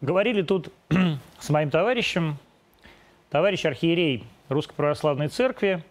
[0.00, 0.70] Говорили тут
[1.40, 2.36] с моим товарищем,
[3.30, 5.82] товарищ архиерей Русской Православной Церкви,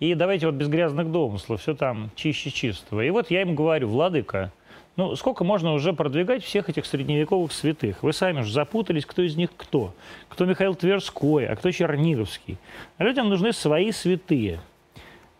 [0.00, 3.00] и давайте вот без грязных домыслов, все там чище чистого.
[3.00, 4.52] И вот я им говорю, владыка,
[4.96, 8.02] ну сколько можно уже продвигать всех этих средневековых святых?
[8.02, 9.94] Вы сами же запутались, кто из них кто.
[10.28, 12.58] Кто Михаил Тверской, а кто Черниговский.
[12.98, 14.60] А людям нужны свои святые.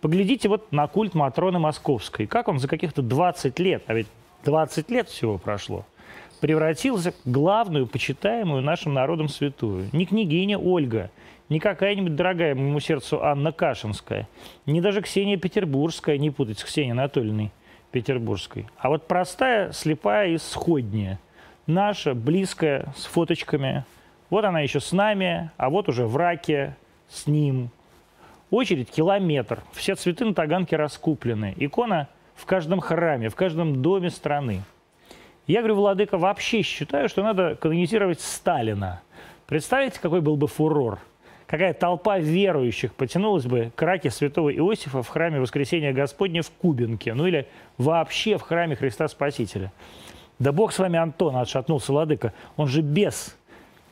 [0.01, 2.27] Поглядите вот на культ Матроны Московской.
[2.27, 4.07] Как он за каких-то 20 лет, а ведь
[4.45, 5.85] 20 лет всего прошло,
[6.41, 9.89] превратился в главную, почитаемую нашим народом святую.
[9.93, 11.11] Не княгиня Ольга,
[11.49, 14.29] не какая-нибудь дорогая моему сердцу Анна Кашинская,
[14.67, 17.51] не даже Ксения Петербургская, не путать с Ксенией Анатольевной
[17.91, 21.19] Петербургской, а вот простая, слепая и сходняя,
[21.67, 23.85] наша, близкая, с фоточками.
[24.31, 26.77] Вот она еще с нами, а вот уже в раке
[27.09, 27.71] с ним.
[28.51, 34.63] Очередь километр, все цветы на Таганке раскуплены, икона в каждом храме, в каждом доме страны.
[35.49, 39.01] Я говорю, Владыка, вообще считаю, что надо канонизировать Сталина.
[39.47, 40.99] Представляете, какой был бы фурор?
[41.47, 47.15] Какая толпа верующих потянулась бы к раке святого Иосифа в храме Воскресения Господня в Кубинке,
[47.15, 49.73] ну или вообще в храме Христа Спасителя.
[50.39, 53.35] Да бог с вами, Антон, отшатнулся Владыка, он же бес.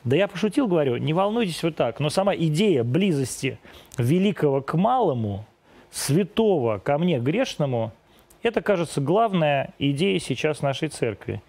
[0.03, 3.57] Да я пошутил, говорю, не волнуйтесь вот так, но сама идея близости
[3.97, 5.43] великого к малому,
[5.89, 7.93] святого ко мне грешному–
[8.47, 11.41] это, кажется, главная идея сейчас нашей церкви.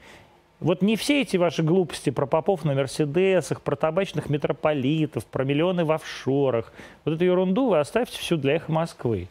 [0.61, 5.85] Вот не все эти ваши глупости про попов на Мерседесах, про табачных митрополитов, про миллионы
[5.85, 6.73] в офшорах,
[7.05, 9.29] вот эту ерунду вы оставьте всю для их Москвы.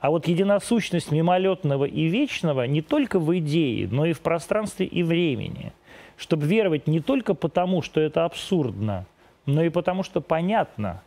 [0.00, 5.02] А вот единосущность мимолетного и вечного не только в идее, но и в пространстве и
[5.02, 5.72] времени.
[6.16, 9.06] Чтобы веровать не только потому, что это абсурдно,
[9.46, 11.02] но и потому, что понятно.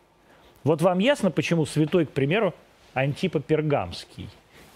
[0.64, 2.54] Вот вам ясно, почему святой, к примеру,
[2.94, 4.30] Антипа Пергамский?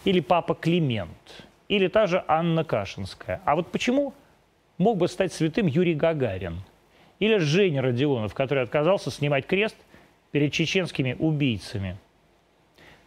[0.06, 3.42] Или папа Климент, или та же Анна Кашинская.
[3.46, 4.14] А вот почему
[4.78, 6.62] мог бы стать святым Юрий Гагарин?
[7.20, 9.78] Или Женя Родионов, который отказался снимать крест
[10.32, 11.98] перед чеченскими убийцами?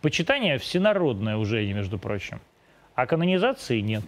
[0.00, 2.40] Почитание всенародное уже, между прочим.
[2.94, 4.04] А канонизации нет.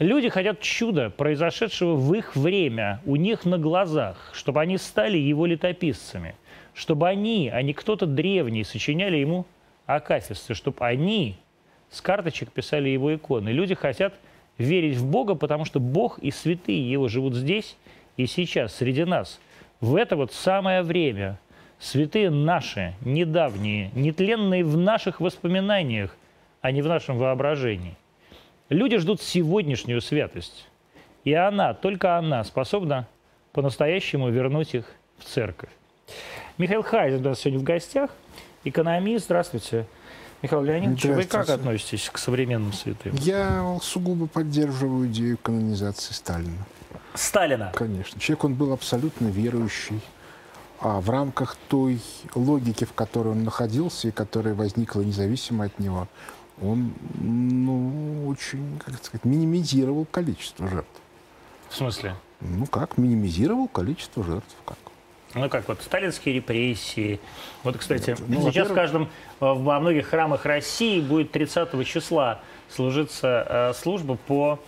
[0.00, 5.46] Люди хотят чуда, произошедшего в их время, у них на глазах, чтобы они стали его
[5.46, 6.34] летописцами,
[6.74, 9.46] чтобы они, а не кто-то древний, сочиняли ему
[9.86, 11.36] акафисты, чтобы они
[11.94, 13.50] с карточек писали его иконы.
[13.50, 14.14] Люди хотят
[14.58, 17.76] верить в Бога, потому что Бог и святые его живут здесь
[18.16, 19.40] и сейчас, среди нас.
[19.80, 21.38] В это вот самое время
[21.78, 26.16] святые наши, недавние, нетленные в наших воспоминаниях,
[26.60, 27.96] а не в нашем воображении.
[28.70, 30.66] Люди ждут сегодняшнюю святость.
[31.22, 33.06] И она, только она способна
[33.52, 34.86] по-настоящему вернуть их
[35.18, 35.70] в церковь.
[36.58, 38.10] Михаил Хайзен у нас сегодня в гостях,
[38.64, 39.26] экономист.
[39.26, 39.86] Здравствуйте.
[40.44, 43.14] Михаил Леонидович, вы как относитесь к современным святым?
[43.14, 46.58] Я сугубо поддерживаю идею канонизации Сталина.
[47.14, 47.72] Сталина?
[47.74, 48.20] Конечно.
[48.20, 50.02] Человек, он был абсолютно верующий.
[50.80, 51.98] А в рамках той
[52.34, 56.08] логики, в которой он находился и которая возникла независимо от него,
[56.60, 61.00] он ну, очень, как сказать, минимизировал количество жертв.
[61.70, 62.16] В смысле?
[62.40, 64.54] Ну как, минимизировал количество жертв.
[64.66, 64.76] Как?
[65.34, 67.20] Ну как, вот сталинские репрессии.
[67.64, 69.08] Вот, кстати, ну, сейчас в каждом,
[69.40, 74.60] во многих храмах России будет 30 числа служиться э, служба по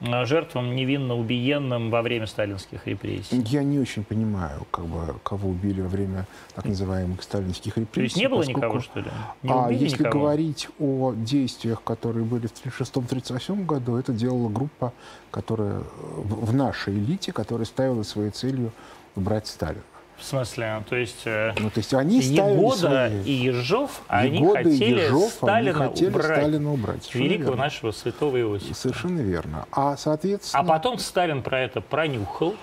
[0.00, 3.36] э, жертвам невинно убиенным во время сталинских репрессий.
[3.46, 7.94] Я не очень понимаю, как бы, кого убили во время так называемых сталинских репрессий.
[7.94, 8.60] То есть не было поскольку...
[8.60, 9.10] никого, что ли?
[9.42, 10.20] Не а если никого?
[10.20, 14.94] говорить о действиях, которые были в 1936-1938 году, это делала группа,
[15.30, 18.72] которая в нашей элите, которая ставила своей целью
[19.16, 19.82] убрать Сталина.
[20.24, 20.82] В смысле?
[20.88, 23.22] То есть, э, ну, то есть они Егода свои...
[23.24, 27.14] и Ежов, они хотели, Ежов, Сталина, они хотели убрать, Сталина убрать.
[27.14, 27.64] Великого верно.
[27.64, 28.74] нашего святого Иосифа.
[28.74, 29.66] Совершенно верно.
[29.70, 30.62] А, соответственно...
[30.62, 32.54] а потом Сталин про это пронюхал,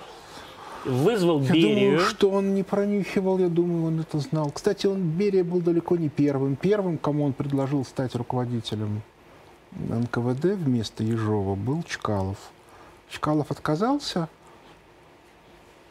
[0.84, 1.90] вызвал я Берию.
[1.92, 4.50] думаю, что он не пронюхивал, я думаю, он это знал.
[4.50, 6.56] Кстати, он Берия был далеко не первым.
[6.56, 9.02] Первым, кому он предложил стать руководителем
[9.70, 12.38] НКВД вместо Ежова, был Чкалов.
[13.08, 14.28] Чкалов отказался,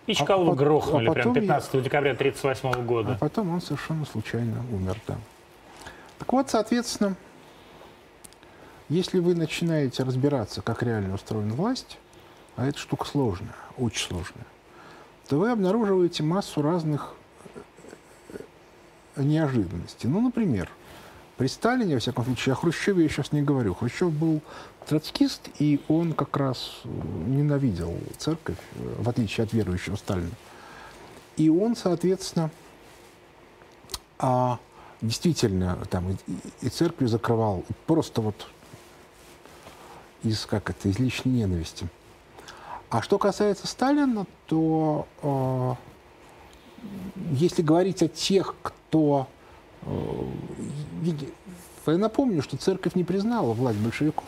[0.07, 1.81] и Чкалова а, грохнули а прям 15 я...
[1.81, 3.13] декабря 1938 года.
[3.13, 5.17] А потом он совершенно случайно умер, да.
[6.17, 7.15] Так вот, соответственно,
[8.89, 11.97] если вы начинаете разбираться, как реально устроена власть,
[12.55, 14.45] а эта штука сложная, очень сложная,
[15.27, 17.13] то вы обнаруживаете массу разных
[17.53, 18.39] э,
[19.15, 20.09] э, неожиданностей.
[20.09, 20.69] Ну, например,
[21.41, 23.73] при Сталине, во всяком случае, о Хрущеве я сейчас не говорю.
[23.73, 24.41] Хрущев был
[24.85, 26.87] троцкист, и он как раз э,
[27.25, 30.29] ненавидел церковь, э, в отличие от верующего Сталина.
[31.37, 32.51] И он, соответственно,
[34.19, 34.59] а,
[35.01, 36.15] действительно там и,
[36.61, 38.47] и церковь закрывал просто вот
[40.21, 41.87] из, как это, из личной ненависти.
[42.91, 45.73] А что касается Сталина, то э,
[47.31, 49.27] если говорить о тех, кто...
[49.85, 50.23] Э,
[51.87, 54.27] я напомню, что церковь не признала власть большевиков.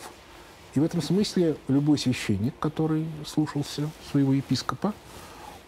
[0.74, 4.94] И в этом смысле любой священник, который слушался своего епископа,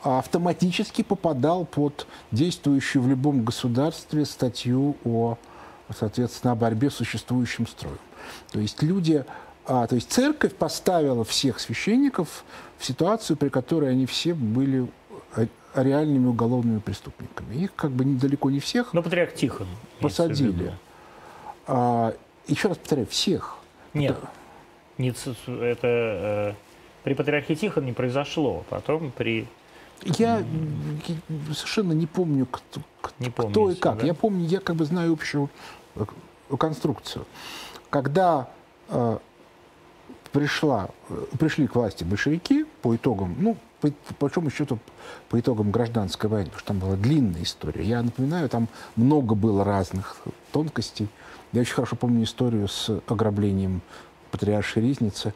[0.01, 5.37] автоматически попадал под действующую в любом государстве статью о,
[5.97, 7.97] соответственно, о борьбе с существующим строем.
[8.51, 9.25] То есть люди,
[9.65, 12.43] а, то есть церковь поставила всех священников
[12.77, 14.87] в ситуацию, при которой они все были
[15.35, 17.55] э, реальными уголовными преступниками.
[17.55, 19.67] Их как бы далеко не всех Но патриарх Тихон
[19.99, 20.73] посадили.
[21.67, 22.13] А,
[22.47, 23.57] еще раз повторяю, всех.
[23.93, 24.17] Нет,
[24.97, 26.53] не, это э,
[27.03, 28.65] при патриархе Тихон не произошло.
[28.69, 29.47] Потом при...
[30.03, 30.43] Я
[31.53, 32.81] совершенно не помню, кто,
[33.19, 33.99] не кто и как.
[33.99, 34.05] Да?
[34.05, 35.49] Я помню, я как бы знаю общую
[35.95, 36.05] э,
[36.57, 37.25] конструкцию.
[37.89, 38.49] Когда
[38.89, 39.17] э,
[40.31, 43.57] пришла, э, пришли к власти большевики по итогам, ну,
[43.91, 44.79] по, по большому счету,
[45.29, 47.83] по итогам гражданской войны, потому что там была длинная история.
[47.83, 50.17] Я напоминаю, там много было разных
[50.51, 51.07] тонкостей.
[51.51, 53.81] Я очень хорошо помню историю с ограблением
[54.31, 55.33] патриаршей Ризницы.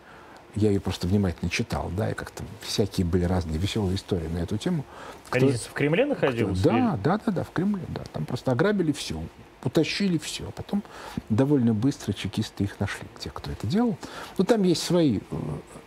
[0.55, 4.57] Я ее просто внимательно читал, да, и как-то всякие были разные веселые истории на эту
[4.57, 4.83] тему.
[5.29, 6.63] Кто, Ризница в Кремле находился?
[6.63, 8.01] Да, да, да, да, в Кремле, да.
[8.11, 9.21] Там просто ограбили все,
[9.63, 10.47] утащили все.
[10.47, 10.83] А потом
[11.29, 13.97] довольно быстро чекисты их нашли, те, кто это делал.
[14.37, 15.19] Но там есть свои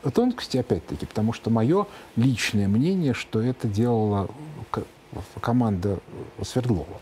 [0.05, 1.87] э, тонкости, опять-таки, потому что мое
[2.17, 4.29] личное мнение, что это делала
[5.41, 5.99] команда
[6.43, 7.01] Свердлова.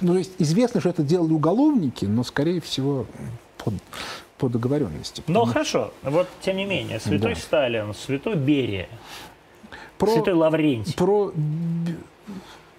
[0.00, 3.06] Ну, есть известно, что это делали уголовники, но, скорее всего,
[3.58, 3.74] под,
[4.38, 5.22] по договоренности.
[5.26, 7.40] Но хорошо, вот тем не менее, святой да.
[7.40, 8.88] Сталин, святой Берия,
[9.98, 10.94] про, святой Лаврентий.
[10.94, 11.32] Про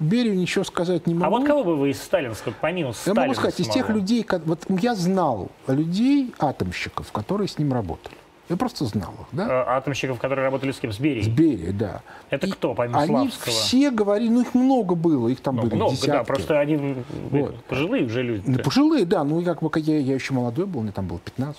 [0.04, 1.26] Берию ничего сказать не могу.
[1.26, 3.90] А вот кого бы вы из сталинского, помимо я Сталина, Я могу сказать, из тех
[3.90, 8.16] людей, вот я знал людей, атомщиков, которые с ним работали.
[8.50, 9.64] Я просто знал их, да?
[9.64, 10.92] А, атомщиков, которые работали с кем?
[10.92, 11.24] С Берией?
[11.24, 12.02] С Берией, да.
[12.30, 13.54] Это и кто, помимо они Славского?
[13.54, 16.10] все говорили, ну их много было, их там ну, были много, десятки.
[16.12, 16.98] да, просто они
[17.32, 17.64] вот.
[17.66, 18.44] пожилые уже люди.
[18.46, 21.56] Ну, пожилые, да, ну как бы я, я еще молодой был, мне там было 15-16.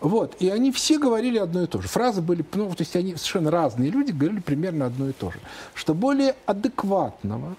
[0.00, 1.88] Вот, и они все говорили одно и то же.
[1.88, 5.38] Фразы были, ну, то есть они совершенно разные люди говорили примерно одно и то же.
[5.74, 7.56] Что более адекватного,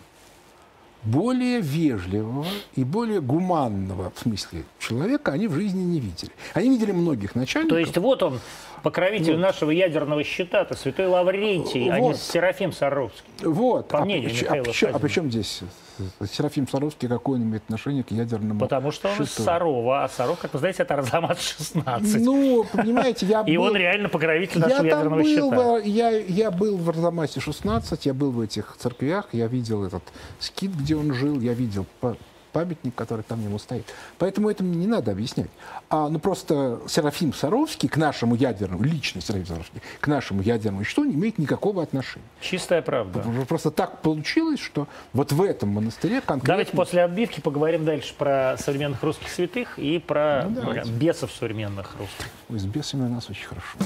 [1.04, 2.46] более вежливого
[2.76, 6.32] и более гуманного, в смысле, человека они в жизни не видели.
[6.54, 7.76] Они видели многих начальников.
[7.76, 8.40] То есть вот он,
[8.84, 9.42] покровитель вот.
[9.42, 11.94] нашего ядерного щита, то святой Лаврентий, вот.
[11.94, 13.24] а не Серафим Саровский.
[13.44, 13.88] Вот.
[13.88, 15.62] По а, мнению а, а, причем, а при чем здесь
[16.32, 19.24] Серафим Саровский, какое он имеет отношение к ядерному Потому что он щиту?
[19.24, 22.20] из Сарова, а Саров, как вы знаете, это Арзамас-16.
[22.20, 23.50] Ну, понимаете, я был...
[23.54, 25.78] И он реально покровитель нашего я ядерного был, щита.
[25.80, 30.04] Я, я был в Арзамасе-16, я был в этих церквях, я видел этот
[30.40, 31.86] скит, где он жил, я видел
[32.52, 33.86] памятник, который там ему стоит.
[34.18, 35.50] Поэтому это мне не надо объяснять.
[35.90, 41.06] А, ну просто Серафим Саровский к нашему ядерному, лично Серафим Саровский, к нашему ядерному что
[41.06, 42.26] не имеет никакого отношения.
[42.42, 43.24] Чистая правда.
[43.48, 46.48] Просто так получилось, что вот в этом монастыре конкретно...
[46.48, 52.26] Давайте после отбивки поговорим дальше про современных русских святых и про ну, бесов современных русских.
[52.50, 53.78] Ой, с бесами у нас очень хорошо.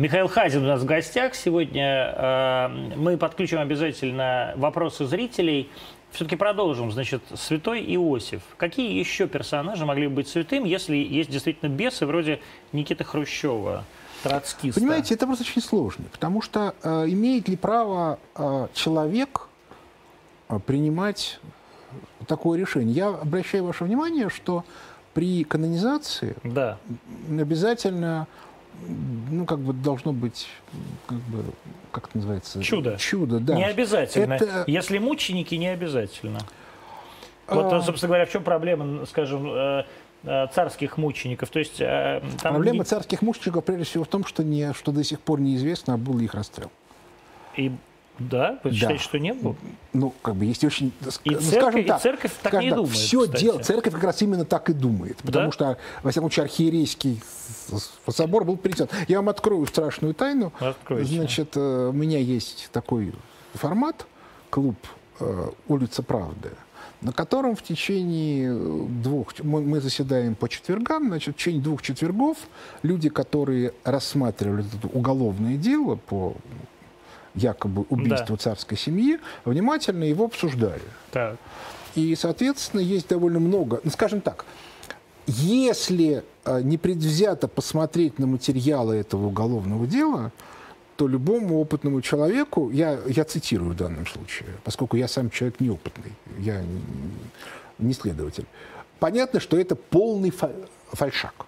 [0.00, 1.34] Михаил Хазин у нас в гостях.
[1.34, 5.68] Сегодня э, мы подключим обязательно вопросы зрителей.
[6.10, 6.90] Все-таки продолжим.
[6.90, 8.40] Значит, святой Иосиф.
[8.56, 12.40] Какие еще персонажи могли бы быть святым, если есть действительно бесы вроде
[12.72, 13.84] Никиты Хрущева,
[14.22, 14.80] троцкиста?
[14.80, 16.06] Понимаете, это просто очень сложно.
[16.10, 19.48] Потому что э, имеет ли право э, человек
[20.48, 21.38] э, принимать
[22.26, 22.94] такое решение?
[22.94, 24.64] Я обращаю ваше внимание, что
[25.12, 26.78] при канонизации да.
[27.28, 28.28] обязательно
[29.30, 30.48] ну, как бы должно быть,
[31.06, 31.44] как бы,
[31.92, 32.62] как это называется?
[32.62, 32.96] Чудо.
[32.98, 33.54] Чудо, да.
[33.54, 34.34] Не обязательно.
[34.34, 34.64] Это...
[34.66, 36.40] Если мученики, не обязательно.
[37.46, 37.82] Вот, а...
[37.82, 39.84] собственно говоря, в чем проблема, скажем, э,
[40.24, 41.50] э, царских мучеников?
[41.50, 42.84] То есть, э, там проблема не...
[42.84, 46.26] царских мучеников, прежде всего, в том, что, не, что до сих пор неизвестно, был ли
[46.26, 46.70] их расстрел.
[47.56, 47.72] И
[48.18, 48.58] да?
[48.62, 48.76] Вы да.
[48.76, 49.56] считаете, что не было?
[49.92, 50.92] Ну, как бы есть очень...
[51.24, 54.44] И, ну, церковь, так, и церковь так не думает, Все дело, церковь как раз именно
[54.44, 55.16] так и думает.
[55.18, 55.52] Потому да?
[55.52, 57.20] что, во всяком случае, архиерейский
[58.08, 58.90] собор был принят.
[59.08, 60.52] Я вам открою страшную тайну.
[60.60, 61.14] Откройте.
[61.14, 63.14] Значит, э, у меня есть такой
[63.54, 64.06] формат,
[64.50, 64.76] клуб
[65.20, 66.50] э, «Улица Правды»,
[67.00, 72.36] на котором в течение двух, мы заседаем по четвергам, значит, в течение двух четвергов
[72.82, 76.36] люди, которые рассматривали это уголовное дело по
[77.34, 78.42] якобы убийству да.
[78.42, 80.82] царской семьи, внимательно его обсуждали.
[81.10, 81.36] Так.
[81.94, 84.44] И, соответственно, есть довольно много, ну, скажем так,
[85.26, 90.32] если э, непредвзято посмотреть на материалы этого уголовного дела,
[90.96, 96.12] то любому опытному человеку, я, я цитирую в данном случае, поскольку я сам человек неопытный,
[96.38, 96.62] я
[97.78, 98.46] не следователь,
[98.98, 100.32] понятно, что это полный
[100.92, 101.46] фальшак.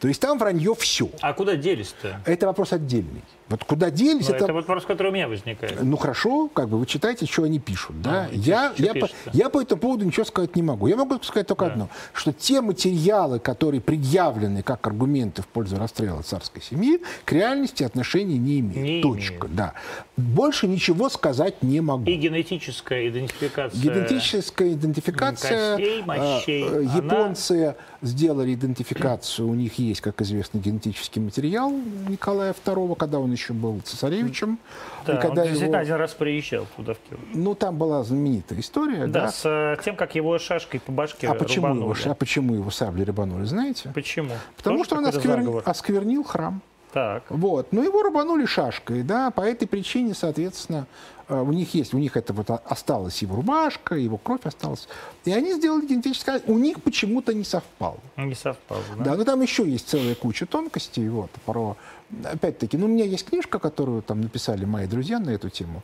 [0.00, 1.10] То есть там вранье все.
[1.20, 2.20] А куда делись-то?
[2.24, 3.22] Это вопрос отдельный.
[3.48, 4.44] Вот куда делись, Но это...
[4.44, 5.82] это вопрос, который у меня возникает.
[5.82, 8.00] Ну хорошо, как бы вы читаете, что они пишут.
[8.02, 8.28] Да?
[8.30, 10.86] А, я, я, по, я по этому поводу ничего сказать не могу.
[10.86, 11.72] Я могу сказать только да.
[11.72, 17.84] одно, что те материалы, которые предъявлены как аргументы в пользу расстрела царской семьи, к реальности
[17.84, 18.76] отношения не имеют.
[18.76, 19.46] Не Точка.
[19.46, 19.56] Имеют.
[19.56, 19.72] Да.
[20.18, 22.04] Больше ничего сказать не могу.
[22.10, 23.80] И генетическая идентификация.
[23.80, 25.76] Генетическая идентификация.
[25.76, 26.64] Костей, мощей.
[26.68, 27.74] Э, японцы она...
[28.02, 29.46] сделали идентификацию.
[29.46, 31.70] У них есть, как известно, генетический материал
[32.08, 34.58] Николая II, когда он еще был цесаревичем.
[35.06, 35.82] Да, и когда он действительно его...
[35.82, 37.20] один раз приезжал туда в Киев.
[37.34, 39.06] Ну, там была знаменитая история.
[39.06, 39.28] Да, да?
[39.30, 42.00] с э, тем, как его шашкой по башке а почему рубанули.
[42.00, 43.92] его, а почему его сабли рубанули, знаете?
[43.94, 44.32] Почему?
[44.56, 45.62] Потому Тоже что он осквер...
[45.64, 46.60] осквернил храм.
[46.92, 47.24] Так.
[47.28, 47.72] Вот.
[47.72, 50.86] Ну, его рубанули шашкой, да, по этой причине, соответственно,
[51.28, 54.88] э, у них есть, у них это вот осталась его рубашка, его кровь осталась.
[55.24, 57.98] И они сделали генетическое, у них почему-то не совпало.
[58.16, 59.04] Не совпало, да?
[59.04, 61.76] Да, но там еще есть целая куча тонкостей, вот, про,
[62.24, 65.82] опять-таки, ну, у меня есть книжка, которую там написали мои друзья на эту тему,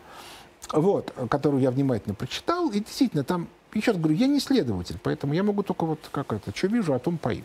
[0.73, 5.34] вот, которую я внимательно прочитал, и действительно там, еще раз говорю, я не следователь, поэтому
[5.34, 7.44] я могу только вот как это, что вижу, о том пою.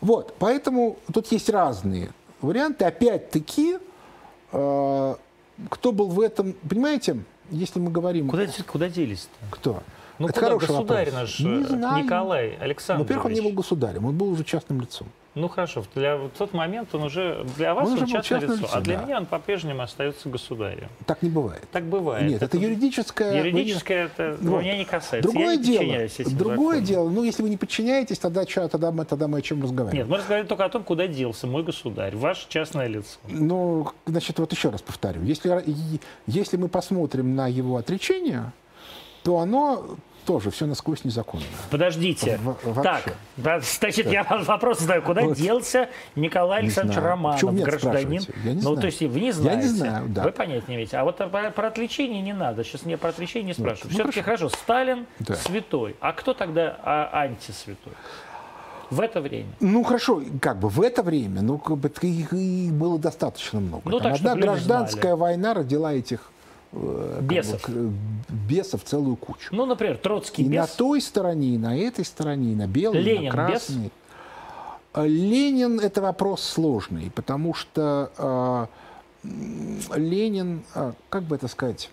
[0.00, 2.10] Вот, поэтому тут есть разные
[2.42, 2.84] варианты.
[2.84, 3.78] Опять-таки,
[4.52, 5.14] э,
[5.68, 7.18] кто был в этом, понимаете,
[7.50, 8.28] если мы говорим...
[8.28, 9.46] Куда, куда делись-то?
[9.50, 9.82] Кто?
[10.18, 10.46] Ну, Это куда?
[10.48, 11.20] хороший Государь вопрос.
[11.20, 12.04] наш не знаю.
[12.04, 13.08] Николай Александрович.
[13.08, 15.08] Во-первых, он не был государем, он был уже частным лицом.
[15.36, 18.62] Ну хорошо, для в тот момент он уже для вас он, он частное, частное лицо,
[18.62, 19.04] лицо, а для да.
[19.04, 20.88] меня он по-прежнему остается государем.
[21.06, 21.62] Так не бывает.
[21.70, 22.28] Так бывает.
[22.28, 23.44] Нет, это, это юридическое.
[23.44, 24.62] Юридическое это вот.
[24.62, 25.30] меня не касается.
[25.30, 26.08] Другое Я дело.
[26.30, 26.84] Другое законам.
[26.84, 27.08] дело.
[27.10, 29.98] Ну, если вы не подчиняетесь, тогда что, тогда мы, тогда мы о чем разговариваем?
[29.98, 33.18] Нет, мы разговариваем только о том, куда делся мой государь, ваше частное лицо.
[33.28, 35.22] Ну, значит, вот еще раз повторю.
[35.22, 35.64] Если,
[36.26, 38.52] если мы посмотрим на его отречение,
[39.22, 41.44] то оно тоже все насквозь незаконно.
[41.70, 42.38] Подождите.
[42.42, 44.12] В, так, да, значит, да.
[44.12, 45.02] я вопрос задаю.
[45.02, 45.36] Куда вот.
[45.36, 47.10] делся Николай Александрович знаю.
[47.10, 48.22] Романов, нет, гражданин?
[48.44, 48.76] Я не ну, знаю.
[48.78, 49.62] то есть вы не знаете.
[49.62, 50.22] Я не знаю, да.
[50.22, 50.96] Вы понять не имеете.
[50.96, 52.64] А вот про, про отвлечение не надо.
[52.64, 53.92] Сейчас мне про отвлечение не спрашивают.
[53.92, 54.48] Ну, Все-таки хорошо.
[54.48, 55.34] хорошо, Сталин да.
[55.34, 55.96] святой.
[56.00, 57.92] А кто тогда а, антисвятой?
[58.90, 59.48] В это время.
[59.60, 63.82] Ну хорошо, как бы в это время, ну как бы их, их было достаточно много.
[63.88, 66.32] Ну, Там так, одна гражданская война родила этих
[66.72, 67.68] бесов.
[67.68, 67.92] Бы,
[68.28, 69.54] бесов целую кучу.
[69.54, 70.60] Ну, например, Троцкий и бес.
[70.60, 73.82] на той стороне, и на этой стороне, и на белой, Ленин и на красной.
[73.84, 73.92] Бес?
[74.92, 78.68] А Ленин– это вопрос сложный, потому что
[79.22, 81.90] э, Ленин, э, как бы это сказать,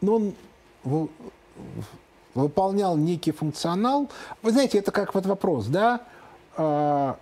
[0.00, 0.34] ну,
[0.84, 1.08] он
[2.34, 4.08] выполнял некий функционал.
[4.42, 6.00] Вы знаете, это как вот вопрос, да?
[6.56, 7.14] Э,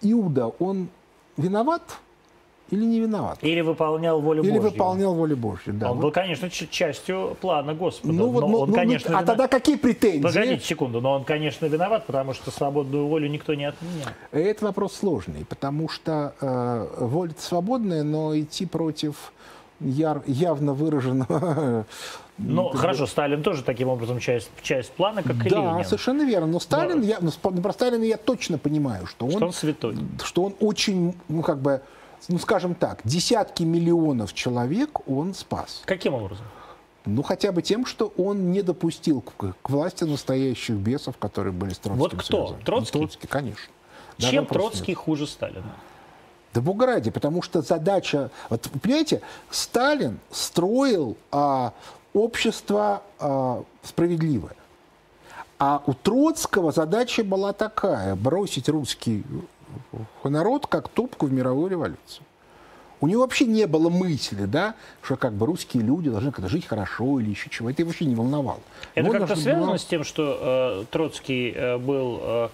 [0.00, 0.88] Иуда, он
[1.36, 1.82] виноват–
[2.70, 3.38] или не виноват.
[3.42, 4.66] Или выполнял волю Или Божью.
[4.66, 5.92] Или выполнял волю Божью, да.
[5.92, 8.12] Он был, конечно, частью плана Господа.
[8.12, 9.26] Ну, вот, ну, он, ну, конечно, ну, а виноват.
[9.26, 10.22] тогда какие претензии?
[10.22, 14.08] Погодите секунду, но он, конечно, виноват, потому что свободную волю никто не отменял.
[14.32, 19.32] Это вопрос сложный, потому что э, воля свободная, но идти против
[19.80, 21.86] яр, явно выраженного
[22.38, 25.78] ну, хорошо, Сталин тоже таким образом часть, часть плана, как да, и Ленин.
[25.78, 26.46] Да, совершенно верно.
[26.46, 27.04] Но Сталин, но...
[27.04, 29.32] я, ну, про Сталина я точно понимаю, что он...
[29.32, 29.96] Что он святой.
[30.22, 31.80] Что он очень, ну, как бы,
[32.28, 35.82] ну, скажем так, десятки миллионов человек он спас.
[35.84, 36.46] Каким образом?
[37.04, 41.72] Ну, хотя бы тем, что он не допустил к, к власти настоящих бесов, которые были
[41.72, 42.46] с Троцким Вот кто?
[42.48, 42.64] Связаны.
[42.64, 42.98] Троцкий?
[42.98, 43.72] Ну, Троцкий, конечно.
[44.18, 44.98] Чем Троцкий нет.
[44.98, 45.76] хуже Сталина?
[46.52, 48.30] Да бога ради, потому что задача...
[48.48, 49.20] Вот, понимаете,
[49.50, 51.74] Сталин строил а,
[52.12, 54.56] общество а, справедливое.
[55.58, 59.24] А у Троцкого задача была такая– бросить русский
[60.24, 62.24] народ как топку в мировую революцию.
[63.00, 66.66] У него вообще не было мысли, да, что как бы русские люди должны как-то жить
[66.66, 67.68] хорошо или еще чего.
[67.68, 68.60] Это его вообще не волновало.
[68.94, 69.78] Это как-то связано было...
[69.78, 72.48] с тем, что э, Троцкий э, был э,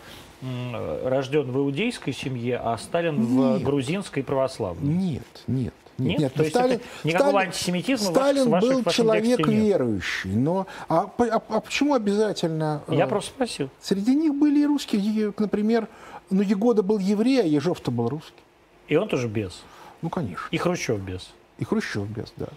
[1.04, 3.60] рожден в иудейской семье, а Сталин нет.
[3.60, 4.92] в грузинской православной?
[4.92, 5.74] Нет, нет.
[5.98, 10.30] Нет, нет, то есть Сталин, никакого Сталин, антисемитизма Сталин ваших, был в вашем человек верующий,
[10.30, 12.82] но а, а, а почему обязательно?
[12.88, 13.68] Я э, просто спросил.
[13.80, 15.88] Среди них были и русские, например,
[16.32, 18.42] ну Егода был еврей, а Ежов-то был русский.
[18.88, 19.62] И он тоже без.
[20.02, 20.48] Ну конечно.
[20.50, 21.32] И Хрущев без.
[21.58, 22.48] И Хрущев без, да.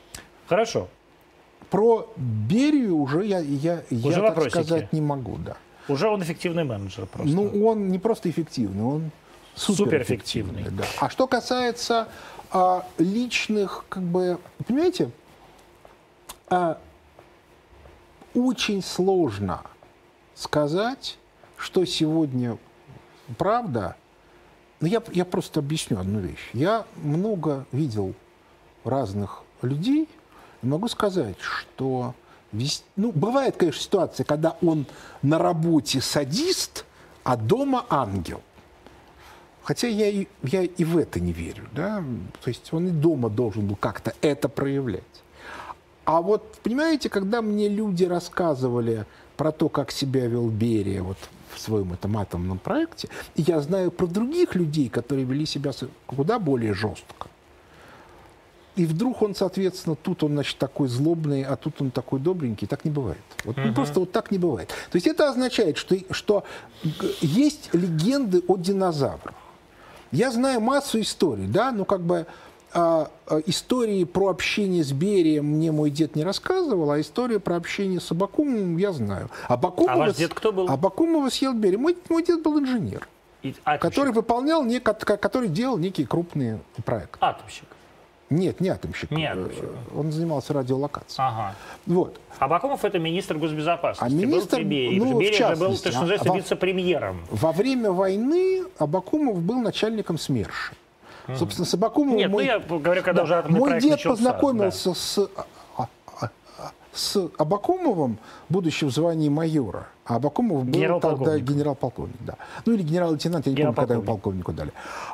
[0.48, 0.88] Хорошо.
[1.70, 5.58] Про Берию уже я, я, уже я так сказать не могу, да.
[5.88, 7.34] Уже он эффективный менеджер просто.
[7.34, 9.12] Ну, он не просто эффективный, он
[9.56, 10.64] суперэффективный.
[10.64, 10.86] Супер да.
[11.00, 12.08] А что касается
[12.52, 15.12] а, личных, как бы, понимаете,
[16.50, 16.80] а,
[18.34, 19.62] очень сложно
[20.34, 21.18] сказать,
[21.58, 22.58] что сегодня
[23.38, 23.96] правда,
[24.82, 26.50] Ну, я, я просто объясню одну вещь.
[26.54, 28.14] Я много видел
[28.84, 30.08] разных людей,
[30.62, 32.14] могу сказать, что
[32.52, 34.86] вес- ну, бывает, конечно, ситуация, когда он
[35.22, 36.86] на работе садист,
[37.24, 38.42] а дома ангел.
[39.64, 41.64] Хотя я и, я и в это не верю.
[41.74, 42.04] Да?
[42.44, 45.04] То есть он и дома должен был как-то это проявлять.
[46.04, 49.06] А вот, понимаете, когда мне люди рассказывали
[49.38, 51.18] про то, как себя вел Берия вот
[51.54, 55.72] в своем этом атомном проекте, и я знаю про других людей, которые вели себя
[56.06, 57.28] куда более жестко.
[58.76, 62.68] И вдруг он, соответственно, тут он, значит, такой злобный, а тут он такой добренький.
[62.68, 63.22] Так не бывает.
[63.46, 64.68] Вот, ну, просто вот так не бывает.
[64.92, 66.44] То есть это означает, что, что
[67.22, 69.36] есть легенды о динозаврах.
[70.12, 72.28] Я знаю массу историй, да, ну как бы
[72.76, 77.56] а, а, истории про общение с Берием мне мой дед не рассказывал, а история про
[77.56, 79.30] общение с Абакумовым я знаю.
[79.48, 80.70] Абакумова, А ваш дед кто был?
[80.70, 81.80] Абакумова съел Берия.
[81.80, 83.08] Мой, мой дед был инженер,
[83.44, 83.82] И- атомщик.
[83.82, 87.18] который выполнял, нек- который делал некие крупные проекты.
[87.22, 87.66] Атомщик.
[88.32, 89.12] Нет, не атомщик.
[89.12, 89.64] Не атомщик.
[89.64, 91.28] Э, Он занимался радиолокацией.
[91.28, 91.56] Ага.
[91.86, 92.20] Вот.
[92.40, 94.14] Абакумов это министр госбезопасности.
[94.14, 95.00] А министр, был при Берии.
[95.00, 97.22] ну, в Берия же был, то, что а- называется, а во- вице-премьером.
[97.30, 100.74] Во время войны Абакумов был начальником СМЕРШа.
[101.34, 104.10] Собственно, с Абакумовым Нет, мой, ну я говорю, когда да, уже атомный мой дед начался,
[104.10, 105.46] познакомился с, а,
[105.78, 105.88] а,
[106.20, 108.18] а, с Абакумовым,
[108.50, 109.88] будучи в звании майора.
[110.06, 112.18] А Абакумов был тогда Генерал-полковник.
[112.22, 112.36] Да.
[112.66, 114.72] Ну или генерал-лейтенант, я не помню, когда его полковнику дали.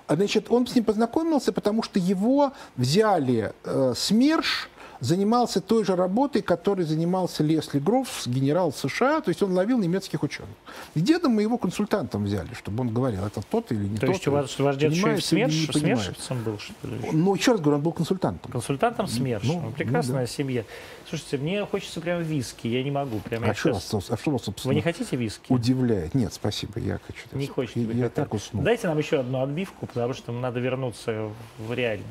[0.09, 4.69] Значит, он с ним познакомился, потому что его взяли э, СМЕРШ,
[5.01, 10.23] занимался той же работой, которой занимался Лесли Грофс, генерал США, то есть он ловил немецких
[10.23, 10.51] ученых.
[10.95, 14.15] И дедом мы его консультантом взяли, чтобы он говорил, это тот или не То тот.
[14.15, 15.71] есть у вас ваш дед еще и СМЕРШ.
[15.73, 16.99] СМЕРШевцем был, что ли?
[17.11, 18.51] Ну, еще раз говорю, он был консультантом.
[18.51, 19.43] Консультантом СМЕРШ.
[19.43, 20.63] Ну, Ну, ну прекрасная семья.
[21.09, 23.19] Слушайте, мне хочется прям виски, я не могу.
[23.19, 25.51] Прямо А что, сейчас- вас, а что вас, Вы собственно, не хотите виски?
[25.51, 26.13] удивляет?
[26.13, 27.25] Нет, спасибо, я хочу.
[27.33, 28.63] Не хочете Я, вы я так уснул.
[28.63, 32.05] Дайте нам еще одну отбивку, потому что надо вернуться в реальность.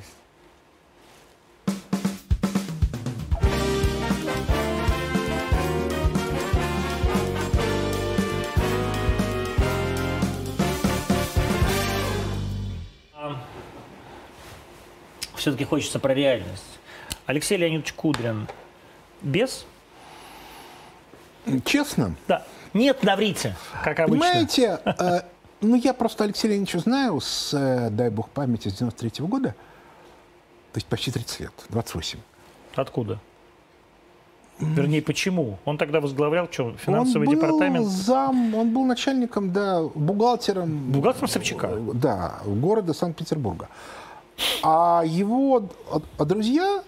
[15.41, 16.79] Все-таки хочется про реальность.
[17.25, 18.47] Алексей Леонидович Кудрин
[19.23, 19.65] без?
[21.65, 22.45] Честно, Да.
[22.75, 24.21] Нет, наврите, как обычно.
[24.21, 25.23] понимаете, э,
[25.63, 29.55] ну, я просто Алексея Леонидовича знаю с, э, дай бог памяти, с 93 года,
[30.73, 32.19] то есть почти 30 лет, 28.
[32.75, 33.19] Откуда?
[34.59, 35.59] Вернее, почему?
[35.65, 37.87] Он тогда возглавлял что, финансовый он был департамент?
[37.87, 40.93] зам, он был начальником, да, бухгалтером.
[40.93, 41.79] Бухгалтером Собчака?
[41.95, 43.69] Да, города Санкт-Петербурга.
[44.63, 45.69] А его
[46.19, 46.83] а друзья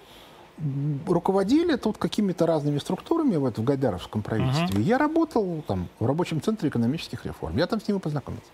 [1.07, 4.83] руководили тут какими-то разными структурами вот, в Гайдаровском правительстве.
[4.83, 7.57] Я работал там в рабочем центре экономических реформ.
[7.57, 8.47] Я там с ними познакомился.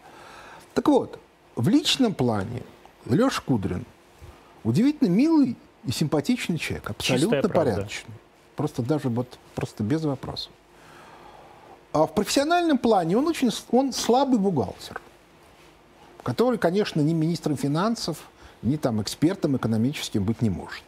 [0.74, 1.18] Так вот,
[1.56, 2.62] в личном плане
[3.04, 3.84] Леша Кудрин
[4.64, 7.72] удивительно милый и симпатичный человек, абсолютно Чистая правда.
[7.72, 8.14] порядочный.
[8.56, 10.52] Просто даже вот просто без вопросов.
[11.92, 15.00] А в профессиональном плане он очень он слабый бухгалтер,
[16.22, 18.18] который, конечно, ни министром финансов,
[18.62, 20.83] ни там экспертом экономическим быть не может.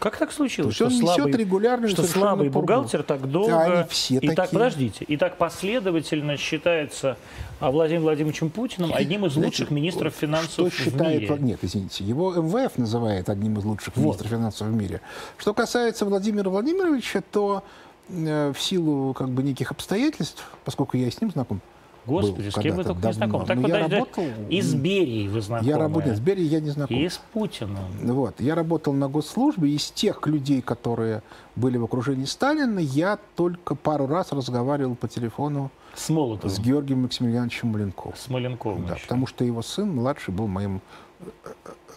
[0.00, 2.66] Как так То случилось, есть он несет регулярную что слабый пургу.
[2.66, 4.52] бухгалтер так долго Да, они все и так такие.
[4.52, 7.16] подождите и так последовательно считается
[7.60, 11.20] а, Владимиром Владимировичем Путиным одним из Знаете, лучших министров Что финансов в считает...
[11.22, 11.36] мире.
[11.40, 15.00] Нет, извините, его МВФ называет одним из лучших министров финансов в мире.
[15.38, 17.62] Что касается Владимира Владимировича, то
[18.08, 21.60] э, в силу как бы неких обстоятельств, поскольку я и с ним знаком,
[22.06, 23.46] Господи, был с кем вы только не знакомы?
[23.46, 23.46] давно.
[23.46, 24.24] Так вот, я даже работал...
[24.50, 25.70] и с Берией вы знакомы.
[25.70, 26.96] Я работал с Берией, я не знаком.
[26.96, 27.78] И с Путиным.
[28.02, 28.40] Вот.
[28.40, 29.70] Я работал на госслужбе.
[29.70, 31.22] Из тех людей, которые
[31.56, 36.50] были в окружении Сталина, я только пару раз разговаривал по телефону С Молотовым.
[36.54, 38.16] с Георгием Максимилиановичем Маленковым.
[38.16, 39.02] С Маленковым Да, еще.
[39.04, 40.80] потому что его сын младший был моим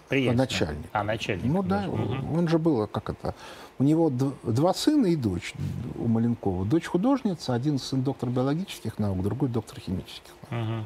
[0.09, 0.43] Приятно.
[0.43, 0.85] начальник.
[0.93, 1.45] А, начальник.
[1.51, 1.81] Ну да.
[1.87, 2.37] Мгм.
[2.37, 3.35] он же был, как это,
[3.79, 5.53] у него два сына и дочь
[5.97, 6.65] у Маленкова.
[6.65, 10.65] Дочь художница, один сын доктор биологических наук, другой доктор химических наук.
[10.67, 10.85] Мгм.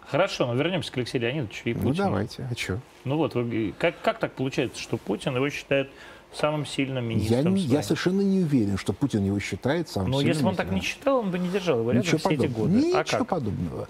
[0.00, 2.04] Хорошо, но вернемся к Алексею Леонидовичу и Ну Путину.
[2.06, 2.80] давайте, а что?
[3.04, 5.90] Ну вот, вы- как, как так получается, что Путин его считает
[6.34, 7.82] самым сильным Я, министром не- я своим?
[7.84, 10.80] совершенно не уверен, что Путин его считает самым Но сильным если бы он так не
[10.80, 12.66] считал, он бы не держал его рядом Ничего все эти подобного.
[12.68, 12.86] годы.
[12.86, 13.28] Ничего а как?
[13.28, 13.88] подобного.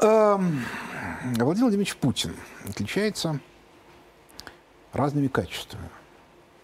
[0.00, 0.64] Эм,
[1.36, 2.34] Владимир Владимирович Путин
[2.68, 3.40] отличается
[4.96, 5.88] разными качествами.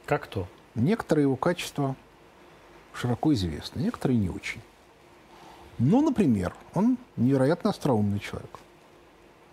[0.07, 0.47] Как то?
[0.75, 1.97] Некоторые его качества
[2.95, 4.61] широко известны, некоторые не очень.
[5.79, 8.59] Ну, например, он невероятно остроумный человек.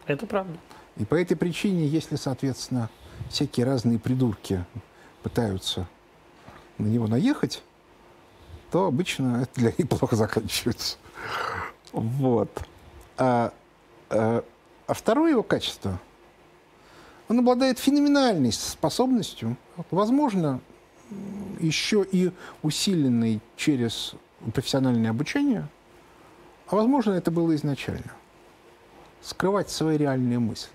[0.05, 0.57] Это правда.
[0.97, 2.89] И по этой причине, если, соответственно,
[3.29, 4.65] всякие разные придурки
[5.23, 5.87] пытаются
[6.77, 7.63] на него наехать,
[8.71, 10.97] то обычно это для них плохо заканчивается.
[11.91, 12.49] Вот.
[13.17, 13.53] А
[14.09, 15.99] А второе его качество,
[17.29, 19.55] он обладает феноменальной способностью,
[19.91, 20.59] возможно,
[21.59, 22.31] еще и
[22.63, 24.15] усиленной через
[24.53, 25.67] профессиональное обучение,
[26.67, 28.11] а возможно, это было изначально,
[29.21, 30.71] скрывать свои реальные мысли.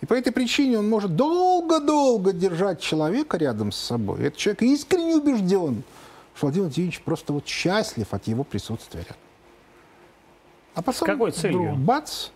[0.00, 4.24] И по этой причине он может долго-долго держать человека рядом с собой.
[4.24, 5.82] Этот человек искренне убежден,
[6.34, 9.16] что Владимир Владимирович просто вот счастлив от его присутствия рядом.
[10.74, 11.62] А потом, с какой целью?
[11.62, 12.28] Вдруг, бац.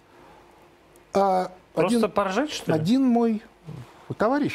[1.13, 2.79] А, просто один, поржать, что ли?
[2.79, 3.43] Один мой
[4.17, 4.55] товарищ,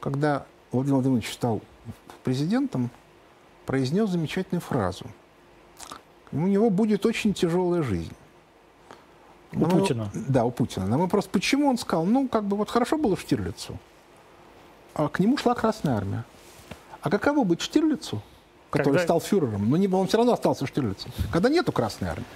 [0.00, 1.60] когда Владимир Владимирович стал
[2.24, 2.90] президентом,
[3.66, 5.06] произнес замечательную фразу.
[6.32, 8.12] У него будет очень тяжелая жизнь.
[9.52, 10.10] У Но Путина?
[10.12, 10.86] Мы, да, у Путина.
[10.86, 13.78] На вопрос, почему он сказал, ну, как бы вот хорошо было Штирлицу,
[14.94, 16.24] а к нему шла Красная Армия.
[17.00, 18.20] А каково быть Штирлицу,
[18.70, 19.04] который Когда...
[19.04, 19.70] стал фюрером?
[19.70, 21.12] Но не, он все равно остался Штирлицем.
[21.32, 22.26] Когда нету Красной Армии.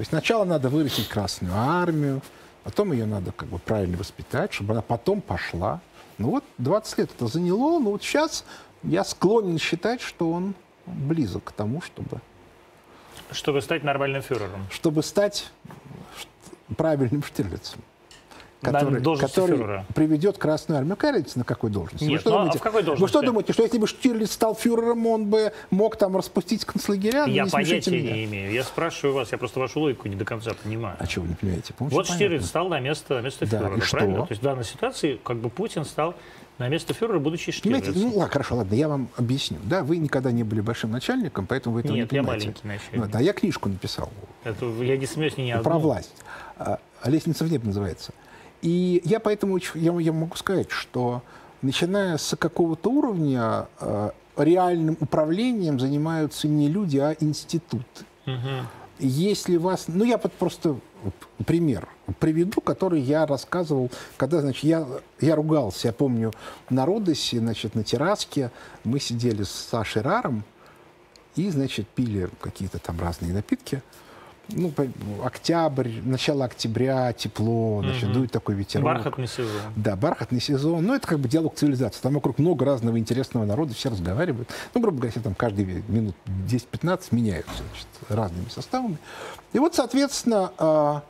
[0.00, 2.22] То есть сначала надо вырастить Красную Армию,
[2.64, 5.82] потом ее надо как бы правильно воспитать, чтобы она потом пошла.
[6.16, 8.46] Ну вот 20 лет это заняло, но вот сейчас
[8.82, 10.54] я склонен считать, что он
[10.86, 12.22] близок к тому, чтобы...
[13.30, 14.68] Чтобы стать нормальным фюрером.
[14.70, 15.50] Чтобы стать
[16.78, 17.82] правильным Штирлицем
[18.60, 20.96] который, который приведет Красную Армию.
[20.96, 22.04] Какая разница, на какой должности?
[22.04, 23.02] Нет, вы что, ну, а думаете, а в какой должности?
[23.02, 27.24] Вы что думаете, что если бы Штирлиц стал фюрером, он бы мог там распустить концлагеря?
[27.26, 28.12] Я не понятия меня.
[28.12, 28.52] не имею.
[28.52, 30.96] Я спрашиваю вас, я просто вашу логику не до конца понимаю.
[30.98, 31.72] А чего вы не понимаете?
[31.74, 34.26] Помните, вот Штирлиц стал на место, на место да, фюрера, правильно?
[34.26, 36.14] То есть в данной ситуации как бы Путин стал
[36.58, 37.94] на место фюрера, будучи Штирлицем.
[37.96, 39.58] ну ладно, хорошо, ладно, я вам объясню.
[39.64, 42.48] Да, вы никогда не были большим начальником, поэтому вы этого Нет, не понимаете.
[42.48, 43.06] Нет, я маленький начальник.
[43.06, 44.10] Ну, да, я книжку написал.
[44.44, 45.64] Это, я не смеюсь ни одну.
[45.64, 46.12] Про власть.
[46.58, 48.12] А, «Лестница в небо» называется.
[48.62, 51.22] И я поэтому я, я могу сказать, что
[51.62, 58.04] начиная с какого-то уровня э, реальным управлением занимаются не люди, а институты.
[58.26, 58.66] Угу.
[58.98, 59.86] Если вас...
[59.88, 60.78] Ну, я просто
[61.46, 64.86] пример приведу, который я рассказывал, когда, значит, я,
[65.20, 66.32] я ругался, я помню,
[66.68, 68.50] на Родосе, значит, на терраске,
[68.84, 70.44] мы сидели с Сашей Раром
[71.36, 73.82] и, значит, пили какие-то там разные напитки
[74.52, 74.72] ну,
[75.24, 78.14] октябрь, начало октября, тепло, значит, угу.
[78.14, 78.84] дует такой ветерок.
[78.84, 79.60] Бархатный сезон.
[79.76, 80.84] Да, бархатный сезон.
[80.84, 82.00] Ну, это как бы диалог цивилизации.
[82.00, 84.48] Там вокруг много разного интересного народа, все разговаривают.
[84.74, 86.14] Ну, грубо говоря, там каждые минут
[86.48, 88.98] 10-15 меняются значит, разными составами.
[89.52, 91.02] И вот, соответственно, а,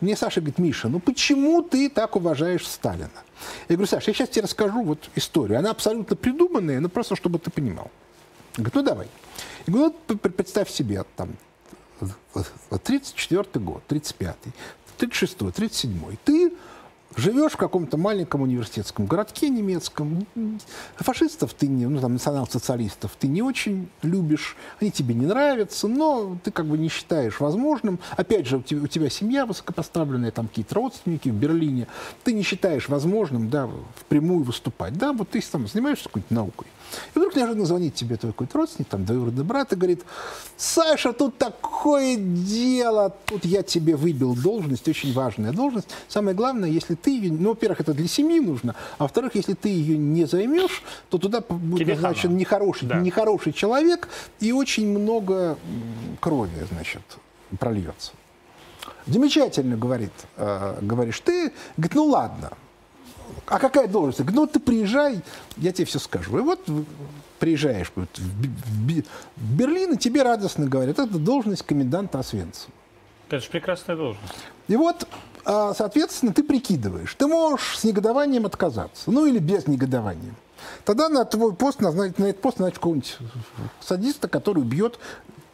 [0.00, 3.10] мне Саша говорит, Миша, ну почему ты так уважаешь Сталина?
[3.68, 5.58] Я говорю, Саша, я сейчас тебе расскажу вот историю.
[5.58, 7.90] Она абсолютно придуманная, но просто чтобы ты понимал.
[8.56, 9.08] Говорит, ну давай.
[9.66, 11.30] Я говорю, ну представь себе, там,
[12.82, 14.52] 34 год, 35-й,
[14.98, 16.18] 36-й, 37-й.
[16.24, 16.52] Ты
[17.16, 20.26] живешь в каком-то маленьком университетском городке немецком,
[20.96, 26.36] фашистов ты не, ну там национал-социалистов ты не очень любишь, они тебе не нравятся, но
[26.42, 27.98] ты как бы не считаешь возможным.
[28.16, 31.86] Опять же, у тебя, у тебя семья высокопоставленная, там какие-то родственники в Берлине,
[32.24, 36.66] ты не считаешь возможным, да, впрямую выступать, да, вот ты там занимаешься какой-то наукой.
[37.14, 40.02] И вдруг неожиданно звонит тебе твой какой-то родственник, там, двоюродный брат, и говорит,
[40.56, 45.88] Саша, тут такое дело, тут я тебе выбил должность, очень важная должность.
[46.08, 49.68] Самое главное, если ты ее, ну, во-первых, это для семьи нужно, а во-вторых, если ты
[49.68, 52.98] ее не займешь, то туда будет назначен нехороший, да.
[53.00, 54.08] нехороший человек,
[54.40, 55.58] и очень много
[56.20, 57.02] крови, значит,
[57.60, 58.12] прольется.
[59.06, 61.52] Замечательно, говорит, э, говоришь ты.
[61.76, 62.52] Говорит, ну ладно,
[63.46, 64.20] а какая должность?
[64.20, 65.20] Говорит, ну ты приезжай,
[65.58, 66.38] я тебе все скажу.
[66.38, 66.60] И вот
[67.38, 68.06] приезжаешь в
[69.36, 72.72] Берлин, и тебе радостно говорят, это должность коменданта Освенцима.
[73.28, 74.34] Это же прекрасная должность.
[74.68, 75.06] И вот,
[75.44, 77.14] соответственно, ты прикидываешь.
[77.14, 80.34] Ты можешь с негодованием отказаться, ну или без негодования.
[80.84, 83.18] Тогда на твой пост назначить, на этот пост назначить какого-нибудь
[83.80, 84.98] садиста, который убьет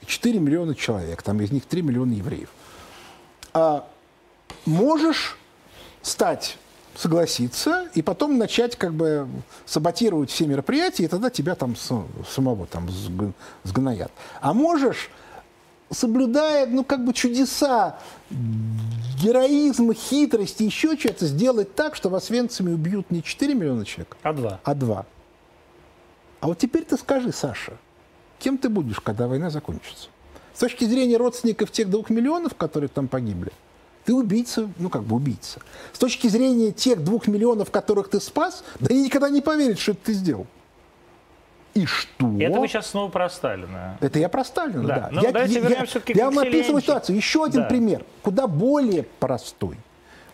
[0.06, 2.48] 4 миллиона человек, там из них 3 миллиона евреев.
[3.52, 3.88] А
[4.66, 5.36] можешь
[6.02, 6.56] стать
[6.96, 9.28] согласиться и потом начать как бы
[9.64, 12.88] саботировать все мероприятия, и тогда тебя там самого там
[13.64, 14.12] сгноят.
[14.40, 15.10] А можешь,
[15.90, 17.98] соблюдая, ну, как бы чудеса,
[19.20, 24.16] героизм, хитрость и еще что-то, сделать так, что вас венцами убьют не 4 миллиона человек,
[24.22, 24.60] а 2.
[24.62, 25.06] А 2.
[26.40, 27.76] А вот теперь ты скажи, Саша,
[28.38, 30.08] кем ты будешь, когда война закончится?
[30.54, 33.52] С точки зрения родственников тех двух миллионов, которые там погибли,
[34.04, 35.60] ты убийца, ну как бы убийца.
[35.92, 39.92] С точки зрения тех двух миллионов, которых ты спас, да они никогда не поверят, что
[39.92, 40.46] это ты сделал.
[41.74, 42.36] И что?
[42.38, 43.96] Это вы сейчас снова про Сталина.
[44.00, 44.94] Это я про Сталина, да.
[44.94, 45.08] да.
[45.12, 47.16] Ну, я, давайте я, я, я вам описываю ситуацию.
[47.16, 47.68] Еще один да.
[47.68, 49.76] пример, куда более простой.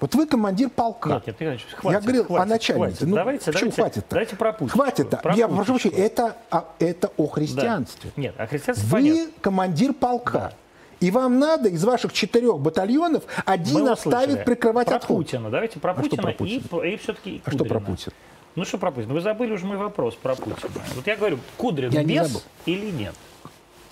[0.01, 1.11] Вот вы командир полка.
[1.11, 2.87] Нет, нет, Николаевич, хватит, я говорил хватит, о начальнике.
[2.89, 3.09] Хватит.
[3.09, 4.11] Ну, давайте, почему давайте, хватит-то?
[4.11, 4.71] Давайте про Путина.
[4.71, 5.23] Хватит.
[5.23, 8.11] Про я прошу прощения, это, а, это о христианстве.
[8.15, 8.23] Да.
[8.23, 9.33] Нет, о христианстве Вы понятно.
[9.41, 10.39] командир полка.
[10.39, 10.53] Да.
[11.01, 14.45] И вам надо из ваших четырех батальонов один Мы оставить услышали.
[14.45, 15.17] прикрывать про отход.
[15.19, 15.51] Путина.
[15.51, 16.81] Давайте про А Путина, про и, Путина?
[16.83, 18.13] и все-таки А что про Путина?
[18.57, 19.13] Ну что про Путина?
[19.15, 20.57] Вы забыли уже мой вопрос про Путина.
[20.95, 22.43] Вот я говорю, Кудрин Я не без забыл.
[22.65, 23.15] или нет?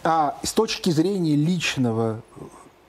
[0.02, 2.20] А с точки зрения личного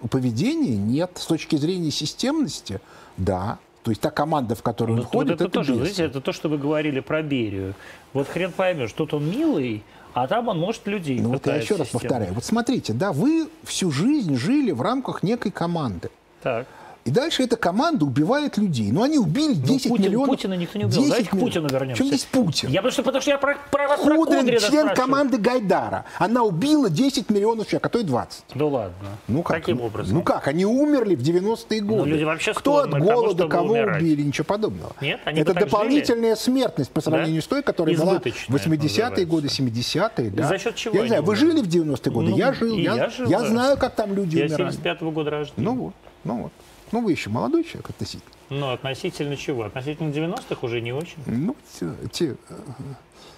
[0.04, 1.12] э, поведения нет.
[1.16, 2.80] С точки зрения системности,
[3.18, 3.58] да.
[3.84, 5.80] То есть та команда, в которую Ну, он вот входит, это, это, тоже, бесы.
[5.82, 7.76] знаете, это то, что вы говорили про Берию.
[8.14, 9.84] Вот хрен поймешь, тут он милый,
[10.14, 12.00] а там он может людей Ну вот я еще раз системно.
[12.10, 12.34] повторяю.
[12.34, 16.10] Вот смотрите, да, вы всю жизнь жили в рамках некой команды.
[16.42, 16.68] Так.
[17.06, 18.92] И дальше эта команда убивает людей.
[18.92, 20.28] Ну, они убили 10 Путин- миллионов.
[20.30, 20.98] Путина никто не убил.
[20.98, 21.54] 10 Давайте к миллионов.
[21.54, 21.98] Путину вернемся.
[22.00, 22.70] Чем здесь Путин?
[22.70, 24.96] Я потому что, потому что я про, про вас про Кудрин, Кудрина член спрашиваю.
[24.96, 26.06] команды Гайдара.
[26.18, 28.44] Она убила 10 миллионов человек, а то и 20.
[28.56, 29.08] Да ладно.
[29.28, 29.58] Ну как?
[29.58, 30.16] Каким Ну, образом?
[30.16, 30.48] Ну как?
[30.48, 32.10] Они умерли в 90-е годы.
[32.10, 34.02] люди вообще Кто от к тому, голода чтобы кого умирать.
[34.02, 34.22] убили?
[34.24, 34.94] Ничего подобного.
[35.00, 35.20] Нет?
[35.26, 40.00] Они Это дополнительная смертность по сравнению с той, которая была в Избыточная, 80-е годы, называется.
[40.00, 40.30] 70-е.
[40.32, 40.48] Да.
[40.48, 42.32] за счет чего Я не знаю, вы жили в 90-е годы?
[42.32, 42.76] Ну, я жил.
[42.76, 43.48] Я, я жил, я да.
[43.48, 44.74] знаю, как там люди Я умирали.
[44.76, 45.70] 75-го года рождения.
[45.70, 46.52] Ну вот, ну вот.
[46.92, 48.32] Ну вы еще молодой человек относительно.
[48.50, 49.64] Ну, относительно чего?
[49.64, 51.18] Относительно 90-х уже не очень.
[51.26, 52.56] Ну, те, те, э,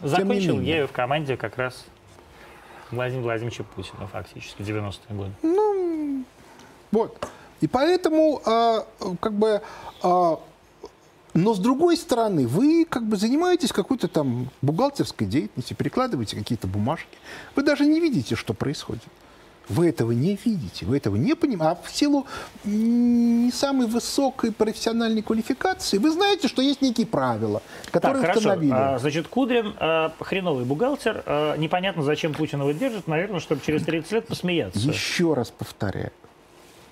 [0.01, 0.69] Закончил менее.
[0.69, 1.85] я ее в команде как раз
[2.91, 6.25] Владимира Владимировича Путина фактически в 90-е годы.
[6.91, 7.27] Вот.
[7.61, 8.85] И поэтому, а,
[9.19, 9.61] как бы,
[10.03, 10.39] а,
[11.33, 17.17] но с другой стороны, вы как бы занимаетесь какой-то там бухгалтерской деятельностью, перекладываете какие-то бумажки.
[17.55, 19.03] Вы даже не видите, что происходит.
[19.69, 21.79] Вы этого не видите, вы этого не понимаете.
[21.81, 22.25] А в силу
[22.63, 28.39] не самой высокой профессиональной квалификации, вы знаете, что есть некие правила, Так, которые хорошо.
[28.39, 28.71] установили.
[28.73, 31.23] А, значит, Кудрин а, хреновый бухгалтер.
[31.25, 33.07] а, непонятно, зачем Путин его держит.
[33.07, 34.79] Наверное, чтобы через 30 лет посмеяться.
[34.79, 36.11] Еще раз повторяю.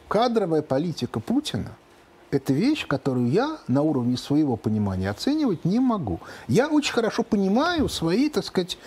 [0.07, 1.71] Кадровая политика Путина–
[2.31, 6.19] это вещь, которую я на уровне своего понимания оценивать не могу.
[6.47, 8.77] Я очень хорошо понимаю свои, так сказать,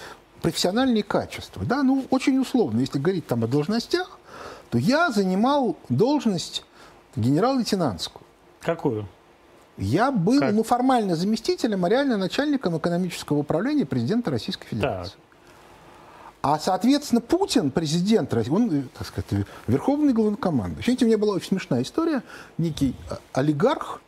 [0.42, 1.64] профессиональные качества.
[1.64, 2.81] Да, ну, очень условно.
[2.81, 4.18] Если говорить там о должностях,
[4.70, 6.64] то я занимал должность
[7.16, 8.24] генерал-лейтенантскую.
[8.61, 9.09] Какую?
[9.77, 10.53] Я был, Как?
[10.53, 15.12] ну, формально заместителем, а реально начальником экономического управления президента Российской Федерации.
[15.12, 15.20] Так.
[16.40, 20.85] А, соответственно, Путин, президент России, он, так сказать, верховный главнокомандующий.
[20.85, 22.22] Знаете, у меня была очень смешная история.
[22.59, 24.01] Некий э, олигарх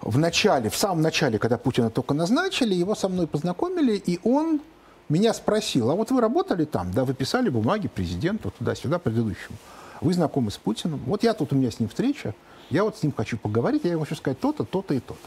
[0.00, 4.60] в начале, в самом начале, когда Путина только назначили, его со мной познакомили, и он
[5.08, 9.56] меня спросил, а вот вы работали там, да, вы писали бумаги президенту туда-сюда, предыдущему.
[10.00, 11.00] Вы знакомы с Путиным?
[11.06, 12.34] Вот я тут, у меня с ним встреча,
[12.70, 15.20] я вот с ним хочу поговорить, я ему хочу сказать то-то, то-то и то-то.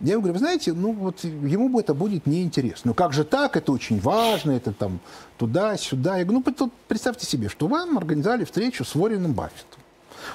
[0.00, 2.90] Я ему говорю, вы знаете, ну вот ему бы это будет неинтересно.
[2.90, 4.98] Ну как же так, это очень важно, это там
[5.36, 6.16] туда-сюда.
[6.16, 9.80] Я говорю, ну представьте себе, что вам организовали встречу с Уорреном Баффетом.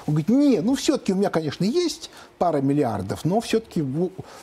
[0.06, 3.82] Он говорит, не, ну все-таки у меня, конечно, есть пара миллиардов, но все-таки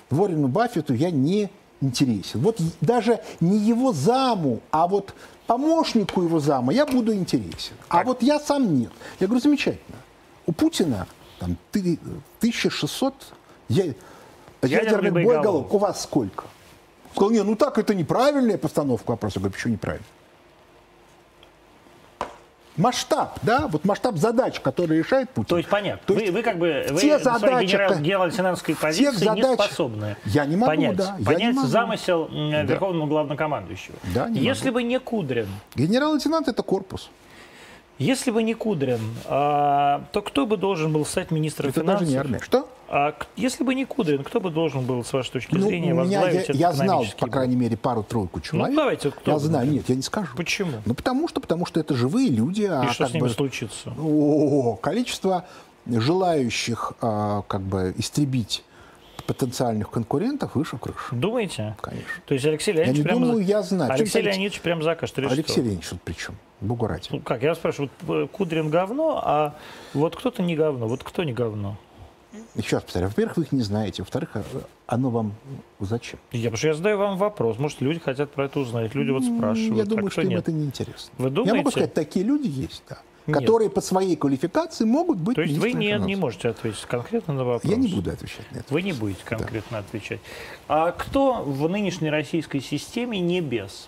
[0.10, 1.50] Уоррену Баффету я не
[1.94, 2.40] интересен.
[2.42, 5.14] Вот даже не его заму, а вот
[5.48, 7.74] помощнику его зама я буду интересен.
[7.90, 8.92] А вот я сам нет.
[9.20, 9.98] Я говорю, замечательно.
[10.46, 11.08] У Путина
[11.40, 12.00] там ты-
[12.40, 13.14] 1600
[13.70, 13.94] я-
[14.64, 15.74] ядерных боеголовок.
[15.74, 16.46] У вас сколько?
[17.12, 19.36] Сказал, не, ну так это неправильная постановка вопроса.
[19.38, 20.06] Я говорю, почему неправильно?
[22.76, 25.48] Масштаб, да, вот масштаб задач, которые решает Путин.
[25.48, 26.02] То есть понятно.
[26.08, 29.42] То вы, есть вы как бы вы те задачи, генерал, ко- генерал-лейтенантской тех позиции не
[29.44, 31.68] задач- способны Я не могу, понять, да, я не понять могу.
[31.68, 33.96] замысел м, верховного главнокомандующего.
[34.16, 34.76] Да, не Если могу.
[34.76, 37.10] бы не Кудрин, Генерал-лейтенант это корпус.
[38.00, 42.02] Если бы не Кудрин, а, то кто бы должен был стать министром Это финансов?
[42.02, 42.40] даже не армия.
[42.40, 42.68] Что?
[42.90, 46.04] А если бы не Кудрин, кто бы должен был, с вашей точки Ну, зрения, у
[46.04, 48.76] меня, я, возглавить этот я знал, по крайней мере, пару-тройку человек.
[48.76, 50.36] давайте, вот кто я знаю, нет, я не скажу.
[50.36, 50.72] Почему?
[50.86, 52.64] Ну, потому что, потому что это живые люди.
[52.70, 53.94] а И что как с ними бы- случится?
[54.00, 55.46] О, количество
[55.88, 58.64] желающих а, как бы истребить
[59.28, 61.16] потенциальных конкурентов выше крыши.
[61.16, 61.76] Думаете?
[61.82, 62.08] Конечно.
[62.26, 63.20] То есть Алексей Я Леонидович не прямо...
[63.26, 63.92] думаю, за- я знаю.
[63.94, 65.18] Алексей Алекс- Леонидович прям закажет.
[65.20, 65.62] или Алексей?
[65.62, 66.36] Леонидович тут при чем?
[66.62, 67.08] Богу ради.
[67.12, 69.56] Ну, как, я спрашиваю, вот э, Кудрин говно, а
[69.94, 71.78] вот кто-то не говно, вот кто не говно?
[72.56, 73.10] Еще раз повторяю.
[73.10, 74.02] Во-первых, вы их не знаете.
[74.02, 74.44] Во-вторых, а,
[74.88, 75.34] оно вам
[75.80, 76.20] зачем?
[76.32, 79.24] Я, потому что я задаю вам вопрос, может, люди хотят про это узнать, люди вот
[79.24, 80.40] спрашивают, Я а думаю, кто что им нет?
[80.40, 81.12] это неинтересно.
[81.18, 81.58] Вы Я думаете?
[81.58, 82.98] могу сказать, такие люди есть, да.
[83.26, 83.40] Нет.
[83.40, 87.44] Которые по своей квалификации могут быть То есть вы не, не можете ответить конкретно на
[87.46, 87.72] вопрос?
[87.72, 88.74] Я не буду отвечать на это.
[88.74, 90.20] Вы не будете конкретно отвечать.
[90.68, 93.88] А кто в нынешней российской системе не без?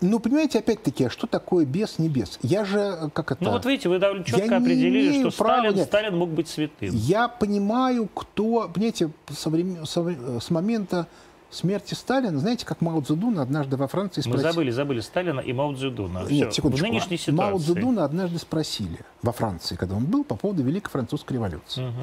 [0.00, 2.38] Ну, понимаете, опять-таки, а что такое без, не без?
[2.42, 3.42] Я же, как это...
[3.42, 5.86] Ну вот видите, вы довольно четко Я определили, что права, Сталин, нет.
[5.86, 6.90] Сталин мог быть святым.
[6.92, 8.68] Я понимаю, кто...
[8.68, 11.06] Понимаете, со, времен- со с момента
[11.54, 14.52] смерти Сталина, знаете, как Мао Цзэдун однажды во Франции Мы спросил...
[14.52, 16.26] забыли, забыли Сталина и Мао Цзэдуна.
[16.28, 16.86] Нет, секундочку.
[16.86, 17.72] В нынешней Мао ситуации.
[17.72, 21.82] Цзэдуна однажды спросили во Франции, когда он был, по поводу Великой Французской революции.
[21.82, 21.94] Мгм.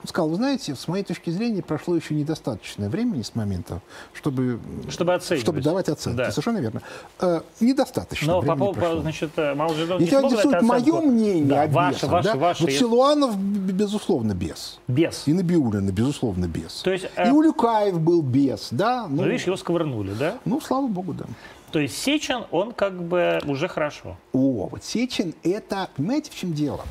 [0.00, 3.80] Он сказал, вы знаете, с моей точки зрения прошло еще недостаточное времени с момента,
[4.14, 5.42] чтобы, Чтобы оценивать.
[5.42, 6.16] чтобы давать оценки.
[6.16, 6.30] Да.
[6.30, 6.82] Совершенно верно.
[7.20, 9.00] Э, недостаточно Но по времени поводу, прошло.
[9.00, 12.36] значит, Мao Цзэдун Если вас интересует мое мнение да, о ваше, бесах, ваше, да?
[12.36, 12.62] ваше.
[12.62, 14.78] вот если- Силуанов, безусловно, без.
[14.86, 15.26] Без.
[15.26, 16.74] И Набиулина, безусловно, без.
[16.82, 19.06] То есть, э, И Улюкаев был без, да?
[19.08, 20.38] Ну, Ну, видишь, его сковырнули, да?
[20.44, 21.24] ну, слава богу, да.
[21.72, 24.16] То есть Сечин, он как бы уже хорошо.
[24.32, 26.82] О, вот Сечин, это, понимаете, в чем дело?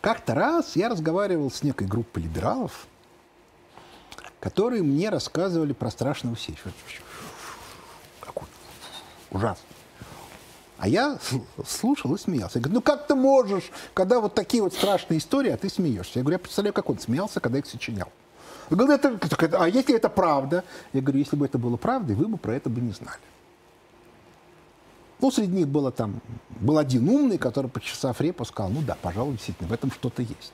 [0.00, 2.86] Как-то раз я разговаривал с некой группой либералов,
[4.40, 6.72] которые мне рассказывали про страшного Сечина.
[8.20, 8.46] Какой
[9.30, 9.66] ужасный.
[10.78, 11.18] А я
[11.66, 12.58] слушал и смеялся.
[12.58, 16.18] Я говорю, ну как ты можешь, когда вот такие вот страшные истории, а ты смеешься?
[16.18, 18.08] Я говорю, я представляю, как он смеялся, когда их сочинял.
[18.70, 19.18] Я говорю, это-
[19.58, 20.64] а если это правда?
[20.92, 23.18] Я говорю, если бы это было правдой, вы бы про это бы не знали.
[25.20, 26.20] Ну, среди них было там,
[26.60, 30.52] был один умный, который, почесав репу, сказал, ну да, пожалуй, действительно, в этом что-то есть.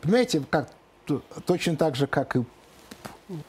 [0.00, 0.70] Понимаете, как,
[1.46, 2.44] точно так же, как и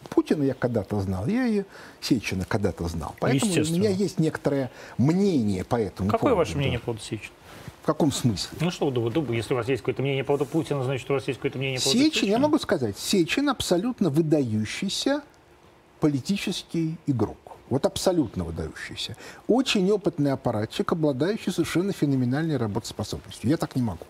[0.10, 1.64] Путина я когда-то знал, я и
[2.02, 3.16] Сечина когда-то знал.
[3.20, 6.38] Поэтому у меня есть некоторое мнение по этому Какое поводу.
[6.38, 7.32] ваше мнение по поводу Сечина?
[7.84, 8.58] В каком смысле?
[8.62, 11.14] Ну что, вы думаете, если у вас есть какое-то мнение по поводу Путина, значит, у
[11.14, 12.40] вас есть какое-то мнение по поводу Сечин, я Сечина?
[12.40, 15.22] могу сказать, Сечин абсолютно выдающийся
[16.00, 17.38] политический игрок.
[17.70, 19.16] Вот абсолютно выдающийся.
[19.48, 23.50] Очень опытный аппаратчик, обладающий совершенно феноменальной работоспособностью.
[23.50, 24.06] Я так не могу.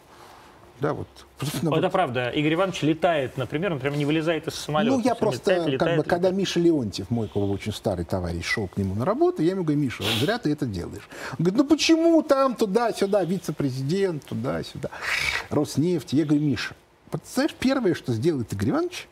[0.82, 1.08] Да, вот.
[1.39, 1.91] Собственно, Это вот.
[1.94, 2.30] правда.
[2.30, 4.98] Игорь Иванович летает, например, он прям не вылезает из самолета.
[4.98, 6.36] Ну, я просто, летает, как летает, бы, когда летает.
[6.36, 9.63] Миша Леонтьев, мой как бы, очень старый товарищ, шел к нему на работу, я ему
[9.63, 11.08] говорю, Миша, зря ты это делаешь.
[11.32, 14.89] Он говорит, ну почему там, туда-сюда, вице-президент, туда-сюда,
[15.50, 16.12] Роснефть.
[16.12, 16.76] Я говорю, Миша,
[17.10, 19.08] вот знаешь, первое, что сделает Игорь Иванович,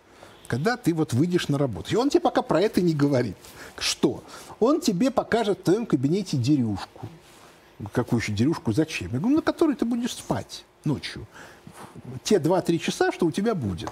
[0.53, 1.91] когда ты вот выйдешь на работу.
[1.91, 3.35] И он тебе пока про это не говорит.
[3.79, 4.23] Что?
[4.59, 7.07] Он тебе покажет в твоем кабинете дерюшку.
[7.91, 8.71] Какую еще дерюшку?
[8.71, 9.09] Зачем?
[9.13, 11.25] Я говорю, на которой ты будешь спать ночью.
[12.23, 13.89] Те 2-3 часа, что у тебя будет.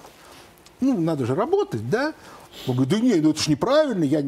[0.81, 2.13] Ну, надо же работать, да?
[2.67, 4.23] Он говорит, да нет, ну это ж неправильно, я,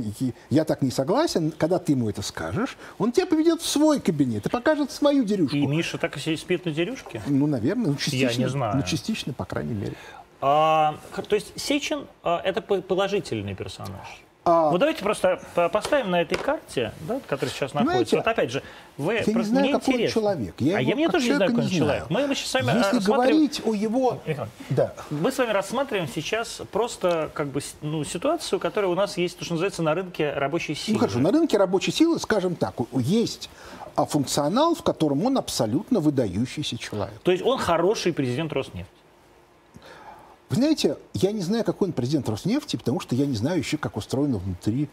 [0.50, 1.52] я так не согласен.
[1.52, 5.56] Когда ты ему это скажешь, он тебя поведет в свой кабинет и покажет свою дерюшку.
[5.56, 7.22] И Миша так и спит на дерюшке?
[7.28, 8.42] Ну, наверное, ну, частично.
[8.42, 8.78] не знаю.
[8.78, 9.96] Ну, частично, по крайней мере.
[10.46, 10.96] А,
[11.30, 14.06] то есть Сечин а, это по- положительный персонаж.
[14.46, 17.94] А- Ну давайте просто по- поставим на этой карте, да, которая сейчас находится.
[17.94, 18.62] Понимаете, Вот опять же,
[18.98, 20.22] вы Я не знаю, мне какой интересно.
[20.22, 20.56] человек.
[20.60, 22.08] Я а я мне тоже не знаю, какой не человек.
[22.10, 22.28] знаю.
[22.28, 24.22] Мы, сейчас с вами Если рассматриваем- говорить о его...
[24.26, 24.94] Михаил, Да.
[25.12, 29.46] Мы с вами рассматриваем сейчас просто как бы ну, ситуацию, которая у нас есть, то,
[29.46, 30.96] что называется, на рынке рабочей силы.
[30.96, 33.50] Ну хорошо, на рынке рабочей силы, скажем так, есть
[33.96, 37.18] а, функционал, в котором он абсолютно выдающийся человек.
[37.24, 38.92] То есть он хороший президент Роснефти.
[40.54, 43.78] Вы знаете, я не знаю, какой он президент Роснефти, потому что я не знаю еще,
[43.78, 44.88] как устроено внутри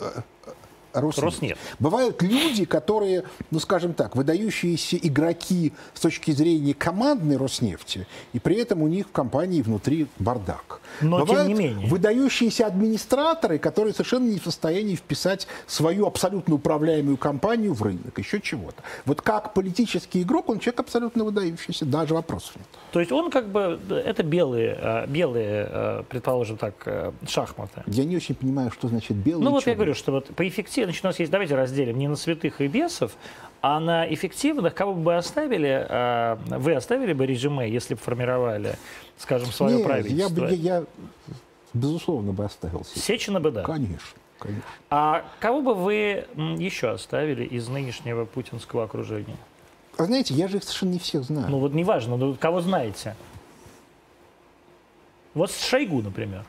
[0.00, 0.50] э, э,
[0.94, 1.22] Роснефть.
[1.22, 1.60] Роснефть.
[1.78, 8.56] Бывают люди, которые, ну скажем так, выдающиеся игроки с точки зрения командной Роснефти, и при
[8.56, 10.80] этом у них в компании внутри бардак.
[11.00, 11.88] Но тем Бывают не менее.
[11.88, 18.40] выдающиеся администраторы, которые совершенно не в состоянии вписать свою абсолютно управляемую компанию в рынок, еще
[18.40, 18.82] чего-то.
[19.04, 22.66] Вот как политический игрок, он человек абсолютно выдающийся, даже вопросов нет.
[22.92, 27.82] То есть он как бы, это белые, э, белые, э, предположим так, э, шахматы.
[27.86, 29.76] Я не очень понимаю, что значит белый Ну вот я черный.
[29.76, 32.66] говорю, что вот по эффективности, значит, у нас есть, давайте разделим не на святых и
[32.66, 33.12] бесов,
[33.60, 38.76] а на эффективных, кого бы вы оставили, э, вы оставили бы резюме, если бы формировали,
[39.18, 40.44] скажем, свое Не, правительство?
[40.44, 40.84] Я, бы- я, я,
[41.72, 43.00] безусловно, бы оставил себя.
[43.00, 43.62] Сечина бы, да.
[43.62, 44.64] Конечно, конечно.
[44.90, 46.26] А кого бы вы
[46.58, 49.36] еще оставили из нынешнего путинского окружения?
[49.96, 51.46] А знаете, я же их совершенно не всех знаю.
[51.48, 53.14] Ну вот неважно, ну, кого знаете.
[55.34, 56.44] Вот Шойгу, например,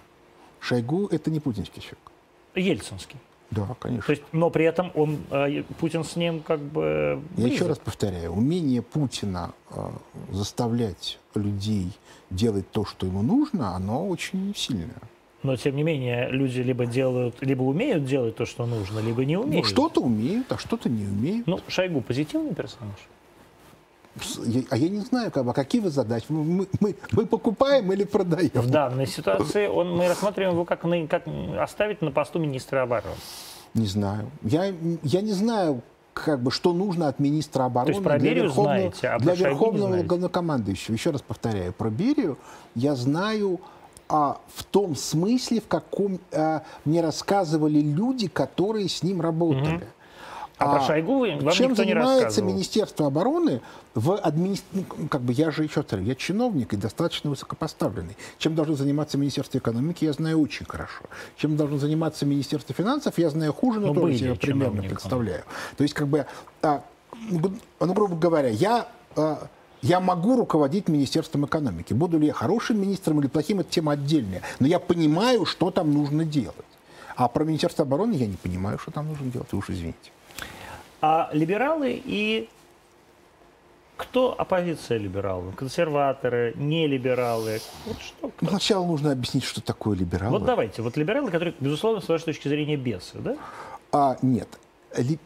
[0.60, 2.12] Шойгу– это не путинский человек.
[2.56, 3.17] Ельцинский.
[3.56, 4.06] Да, конечно.
[4.06, 7.68] То есть, но при этом он, э, Путин с ним как бы Я еще близок.
[7.70, 9.89] раз повторяю, умение Путина э,
[10.32, 11.88] заставлять людей
[12.30, 15.02] делать то, что ему нужно, оно очень сильное.
[15.44, 19.36] Но, тем не менее, люди либо делают, либо умеют делать то, что нужно, либо не
[19.36, 19.68] Ну, умеют.
[19.68, 21.46] что-то умеют, а что-то не умеют.
[21.48, 22.96] Ну, Шойгу позитивный персонаж?
[24.69, 26.25] А я не знаю, как бы, а какие вы задачи?
[26.30, 28.51] Мы, мы- мы, покупаем или продаем?
[28.54, 31.23] В данной ситуации он, мы рассматриваем его как, на- как
[31.60, 33.15] оставить на посту министра обороны.
[33.73, 34.30] Не знаю.
[34.41, 34.73] Я,
[35.04, 35.82] я не знаю,
[36.13, 39.36] как бы, что нужно от министра обороны есть про для Берию верховного, знаете, а для
[39.36, 40.93] верховного главнокомандующего.
[40.95, 42.38] Еще раз повторяю, про Берию
[42.74, 43.59] я знаю
[44.07, 49.86] а, в том смысле, в каком а, мне рассказывали люди, которые с ним работали.
[50.58, 52.41] А про Шойгу вы- вам чем никто не занимается.
[52.41, 53.62] Министерство обороны
[53.93, 58.16] в администрации, как бы я же еще раз я чиновник и достаточно высокопоставленный.
[58.38, 61.03] Чем должно заниматься Министерство экономики, я знаю очень хорошо.
[61.36, 64.89] Чем должно заниматься Министерство финансов, я знаю хуже, но Ну, тоже себе примерно чиновником.
[64.89, 65.43] представляю.
[65.78, 66.26] То есть, как бы,
[66.62, 66.84] а,
[67.30, 69.47] ну, ну, грубо говоря, я, а,
[69.82, 71.93] Я могу руководить Министерством экономики.
[71.93, 74.41] Буду ли я хорошим министром или плохим, это тема отдельная.
[74.60, 76.56] Но я понимаю, что там нужно делать.
[77.16, 79.47] А про Министерство обороны я не понимаю, что там нужно делать.
[79.51, 80.12] Вы уж извините.
[81.08, 82.49] А либералы и
[83.95, 85.51] кто оппозиция либералам?
[85.51, 87.60] Консерваторы, не либералы?
[87.86, 88.32] Вот что?
[88.41, 90.39] Ну, сначала нужно объяснить, что такое либералы.
[90.39, 90.82] Вот давайте.
[90.82, 93.38] Вот либералы, которые, безусловно, с вашей точки зрения, бесы, да?
[93.91, 94.47] А, нет.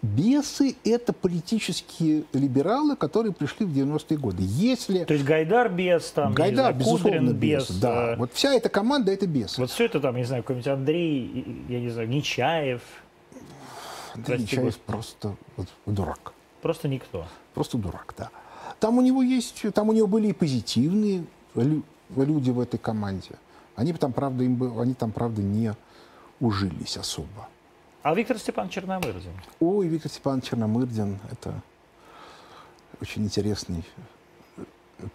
[0.01, 4.43] Бесы– это политические либералы, которые пришли в 90-е годы.
[4.43, 7.69] Если То есть Гайдар бес, там, Гайдар, знаю, безусловно, бес.
[7.69, 7.79] бес.
[7.79, 8.13] Да.
[8.13, 9.61] э, Вот вся эта команда– это бесы.
[9.61, 12.81] Вот все это там, не знаю, какой-нибудь Андрей, я не знаю, Нечаев,
[14.13, 16.33] Андрей Нечаев просто вот, дурак.
[16.61, 17.25] просто никто.
[17.53, 18.29] Просто дурак, да.
[18.79, 21.83] Там у него есть, там у него были и позитивные лю-
[22.15, 23.31] люди в этой команде.
[23.75, 25.73] Они там, правда, им, бы- они там, правда, не
[26.39, 27.47] ужились особо.
[28.03, 29.31] А Виктор Степан Черномырдин?
[29.59, 31.53] Ой, Виктор Степанович Черномырдин– это
[33.01, 33.83] очень интересный
[34.57, 34.63] э,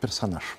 [0.00, 0.58] персонаж.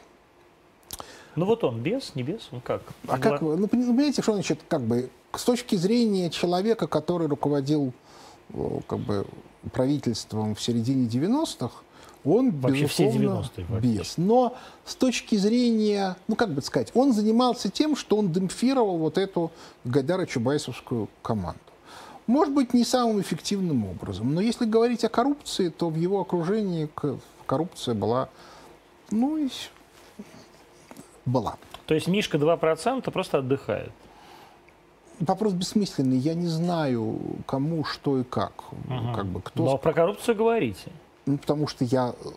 [1.35, 2.81] Ну вот он без, не без, он как?
[3.07, 7.93] А как ну, пони- понимаете, что значит, как бы, с точки зрения человека, который руководил
[8.87, 9.25] как бы,
[9.71, 11.71] правительством в середине 90-х,
[12.23, 13.99] он, Вообще все безусловно, 90-е практически.
[13.99, 14.17] без.
[14.17, 19.17] Но с точки зрения, ну, как бы сказать, он занимался тем, что он демпфировал вот
[19.17, 19.51] эту
[19.85, 21.59] Гайдара-Чубайсовскую команду.
[22.25, 26.89] Может быть, не самым эффективным образом, но если говорить о коррупции, то в его окружении
[27.45, 28.29] коррупция была,
[29.11, 29.49] ну, и
[31.25, 31.57] была.
[31.85, 33.91] То есть Мишка 2% просто отдыхает.
[35.19, 36.17] Вопрос бессмысленный.
[36.17, 38.53] Я не знаю, кому, что и как.
[38.89, 39.13] Ага.
[39.15, 39.63] Как бы кто.
[39.63, 40.91] Но про коррупцию говорите.
[41.25, 42.13] Ну, потому что я.
[42.23, 42.29] э,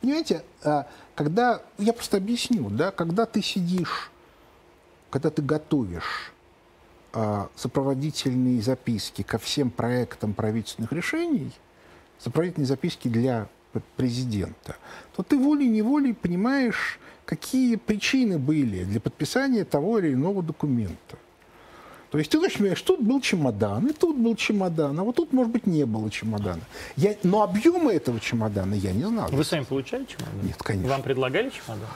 [0.00, 1.62] Понимаете, а, когда.
[1.78, 4.10] Я просто объясню, да, когда ты сидишь,
[5.10, 6.32] когда ты готовишь
[7.12, 11.52] а, сопроводительные записки ко всем проектам правительственных решений,
[12.18, 13.48] сопроводительные записки для
[13.96, 14.76] президента,
[15.14, 21.16] то ты волей-неволей понимаешь, какие причины были для подписания того или иного документа.
[22.10, 25.52] То есть ты понимаешь, тут был чемодан, и тут был чемодан, а вот тут, может
[25.52, 26.62] быть, не было чемодана.
[26.96, 29.28] Я, но объема этого чемодана я не знал.
[29.30, 30.40] Вы сами получали чемодан?
[30.42, 30.88] Нет, конечно.
[30.88, 31.86] Вам предлагали чемодан?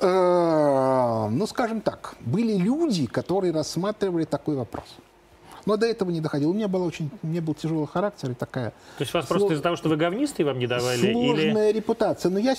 [0.00, 4.84] Э, Ну, скажем так, были люди, которые рассматривали такой вопрос.
[5.66, 6.50] Но до этого не доходило.
[6.50, 9.52] У меня был очень, меня был тяжелый характер и такая То есть вас Сло- просто
[9.54, 10.98] из-за того, что вы говнисты, и вам не давали?
[10.98, 11.12] Или...
[11.12, 12.30] сложная репутация.
[12.30, 12.54] Но я,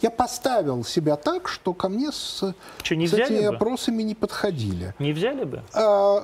[0.00, 3.52] я поставил себя так, что ко мне с, Что, не с этими бы?
[3.52, 4.94] вопросами не подходили.
[4.98, 5.62] Не взяли бы?
[5.74, 6.22] А,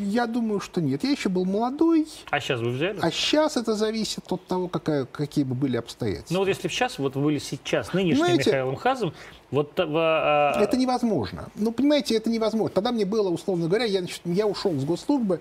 [0.00, 1.04] я думаю, что нет.
[1.04, 2.98] Я еще был молодой, А сейчас вы взяли?
[3.00, 6.34] а сейчас это зависит от того, какая, какие бы были обстоятельства.
[6.34, 9.12] Ну вот если бы сейчас, вот вы были сейчас нынешним Знаете- Михаилом Хазом,
[9.52, 11.48] вот э, а, Это невозможно.
[11.54, 12.70] Ну, понимаете, это невозможно.
[12.74, 15.40] Тогда мне было, условно говоря, я, значит, я ушел с госслужбы.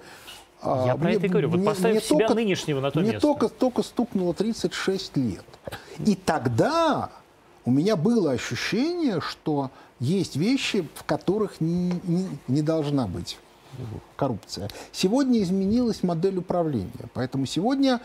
[0.62, 1.50] а, Я про мне- это и говорю.
[1.50, 3.28] Вот мне- поставив мне себя только- нынешнего на то Мне место.
[3.28, 5.44] только, только стукнуло 36 лет.
[6.06, 7.10] И тогда
[7.66, 13.40] у меня было ощущение, что есть вещи, в которых не, не- не должна быть
[14.18, 14.70] коррупция.
[14.92, 16.92] Сегодня изменилась модель управления.
[17.14, 18.02] Поэтому сегодня,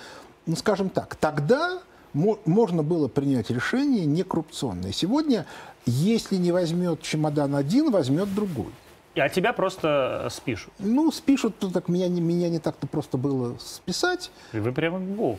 [0.46, 1.80] ну, скажем так, тогда
[2.12, 4.92] мо- можно было принять решение некоррупционное.
[4.92, 5.44] Сегодня,
[5.86, 8.70] если не возьмет чемодан один, возьмет другой.
[9.14, 10.72] А тебя просто э, спишут.
[10.78, 14.30] Ну, спишут, то так меня, не- меня не так-то просто было списать.
[14.52, 15.38] И вы прямо бог.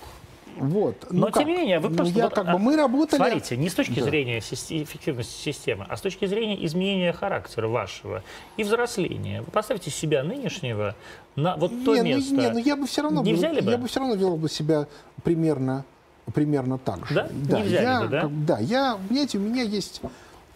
[0.58, 1.06] Вот.
[1.12, 2.18] Но Ну, тем не менее, вы Ну, просто...
[2.18, 3.18] я вот, как а, бы, мы работали...
[3.20, 4.06] Смотрите, не с точки Да.
[4.06, 8.24] зрения эффективности системы, а с точки зрения изменения характера вашего
[8.56, 9.41] и взросления.
[9.43, 10.95] Вы поставьте себя нынешнего
[11.36, 12.34] на вот то не, место.
[12.34, 13.70] Ну, не, ну я бы все равно, Не был- взяли бы?
[13.70, 14.88] я бы все равно вел бы себя
[15.24, 15.86] примерно,
[16.34, 17.14] примерно так же.
[17.14, 17.58] Да?
[17.58, 18.22] Не взяли я, бы, да?
[18.22, 20.02] как- да, я, понимаете, у меня есть,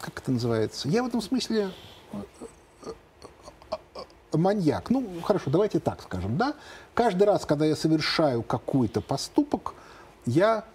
[0.02, 1.72] как это называется, я в этом смысле
[2.12, 2.18] э,
[2.82, 2.92] э,
[3.72, 4.90] э, маньяк.
[4.90, 6.56] Ну, хорошо, давайте так скажем, да.
[6.94, 9.74] Каждый раз, когда я совершаю какой-то поступок,
[10.26, 10.66] я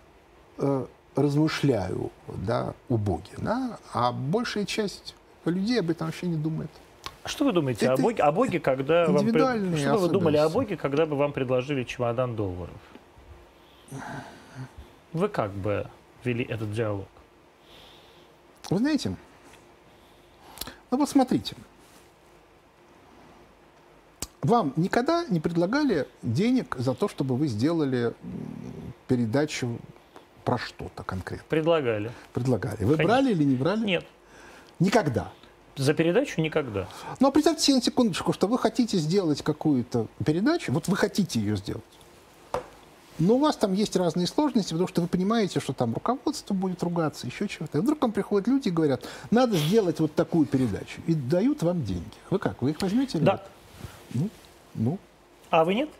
[0.58, 5.14] э, размышляю, да, о Боге, да, а большая часть
[5.44, 6.70] людей об этом вообще не думает.
[7.22, 9.26] А Что вы думаете о Это Боге, о Боге, когда вам...
[9.26, 10.48] пред- Что бы вы думали о.
[10.48, 12.76] Боге, когда бы вам предложили чемодан долларов?
[15.12, 15.88] Вы как бы
[16.24, 17.06] вели этот диалог?
[18.70, 19.14] Вы знаете,
[20.90, 21.54] ну вот смотрите,
[24.42, 28.12] вам никогда не предлагали денег за то, чтобы вы сделали
[29.08, 29.78] передачу
[30.44, 31.44] про что-то конкретно?
[31.48, 32.10] Предлагали.
[32.32, 32.84] Предлагали.
[32.84, 33.04] Вы Конечно.
[33.04, 33.84] брали или не брали?
[33.84, 34.06] Нет.
[34.78, 35.32] Никогда.
[35.76, 36.88] За передачу никогда.
[37.20, 41.38] Ну, а представьте себе на секундочку, что вы хотите сделать какую-то передачу, вот вы хотите
[41.38, 41.84] ее сделать,
[43.18, 46.82] но у вас там есть разные сложности, потому что вы понимаете, что там руководство будет
[46.82, 47.78] ругаться, еще чего-то.
[47.78, 51.00] И вдруг вам приходят люди и говорят, надо сделать вот такую передачу.
[51.06, 52.04] И дают вам деньги.
[52.30, 53.32] Вы как, вы их возьмете или Да.
[53.32, 53.42] нет?
[54.14, 54.30] Ну,
[54.74, 54.98] ну,
[55.50, 55.90] А вы нет?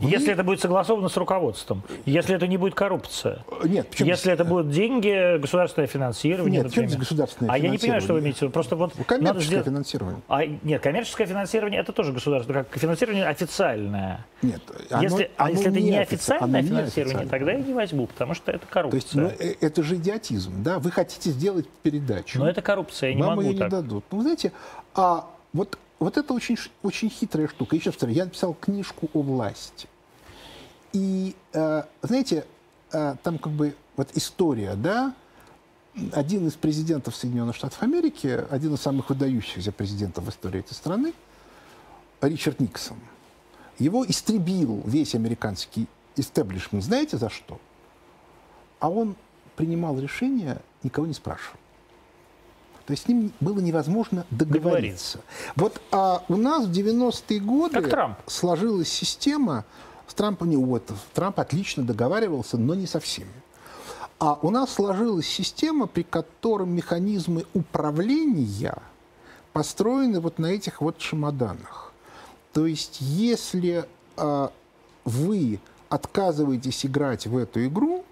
[0.00, 4.44] Если это будет согласовано с руководством, если это не будет коррупция, Нет, почему если это
[4.44, 6.98] будут деньги, государственное финансирование, Нет, например.
[6.98, 8.22] государственное А я не понимаю, что вы финансирование?
[8.22, 8.52] имеете в виду.
[8.52, 10.20] Просто вот Ну, надо коммерческое сделать- финансирование.
[10.28, 14.26] А, нет, коммерческое финансирование это тоже государство, как финансирование официальное.
[14.42, 17.52] Нет, оно- если, а оно если это не не офици- официальное оно не финансирование, тогда
[17.52, 18.64] я не возьму, потому что это То
[18.96, 19.22] есть, коррупция.
[19.22, 20.78] ну, э, это же идиотизм, да?
[20.78, 22.38] Вы хотите сделать передачу.
[22.38, 23.66] Но это коррупция, я не Вам могу ее так.
[23.68, 24.04] не дадут.
[24.10, 24.52] Ну, знаете,
[24.94, 27.76] а вот, вот это очень, очень хитрая штука.
[27.76, 29.88] Еще повторяю, я написал книжку о власти.
[30.92, 32.46] И, э, знаете,
[32.92, 35.14] э, там как бы вот история, да,
[36.12, 41.12] один из президентов Соединенных Штатов Америки, один из самых выдающихся президентов в истории этой страны,
[42.20, 42.98] Ричард Никсон,
[43.78, 45.86] его истребил весь американский
[46.16, 46.84] истеблишмент.
[46.84, 47.60] Знаете за что?
[48.78, 49.16] А он
[49.56, 51.58] принимал решения, никого не спрашивал.
[52.86, 55.20] То есть с ним было невозможно договориться.
[55.56, 58.18] Вот а у нас в 90-е годы Как Трамп.
[58.26, 59.64] сложилась система,
[60.06, 63.30] с Трампом не вот, Трамп отлично договаривался, но не со всеми.
[64.18, 68.76] А у нас сложилась система, при которой механизмы управления
[69.52, 71.92] построены вот на этих вот чемоданах.
[72.52, 74.52] То есть если а,
[75.04, 78.04] вы отказываетесь играть в эту игру,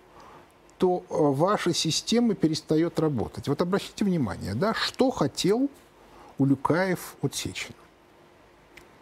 [0.79, 3.49] то а, ваша система перестает работать.
[3.49, 5.69] Вот обратите внимание, да, что хотел
[6.39, 7.75] Улюкаев от Сечина.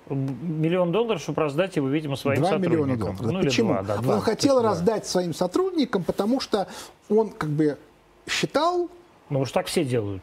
[0.09, 3.17] Миллион долларов, чтобы раздать его, видимо, своим 2 миллиона сотрудникам.
[3.17, 3.33] долларов.
[3.33, 3.73] Ну, Почему?
[3.73, 4.15] два, да, два.
[4.15, 4.69] он хотел есть, да.
[4.71, 6.69] раздать своим сотрудникам, потому что
[7.09, 7.77] он как бы
[8.29, 8.89] считал,
[9.31, 10.23] Ну, уж так все делают.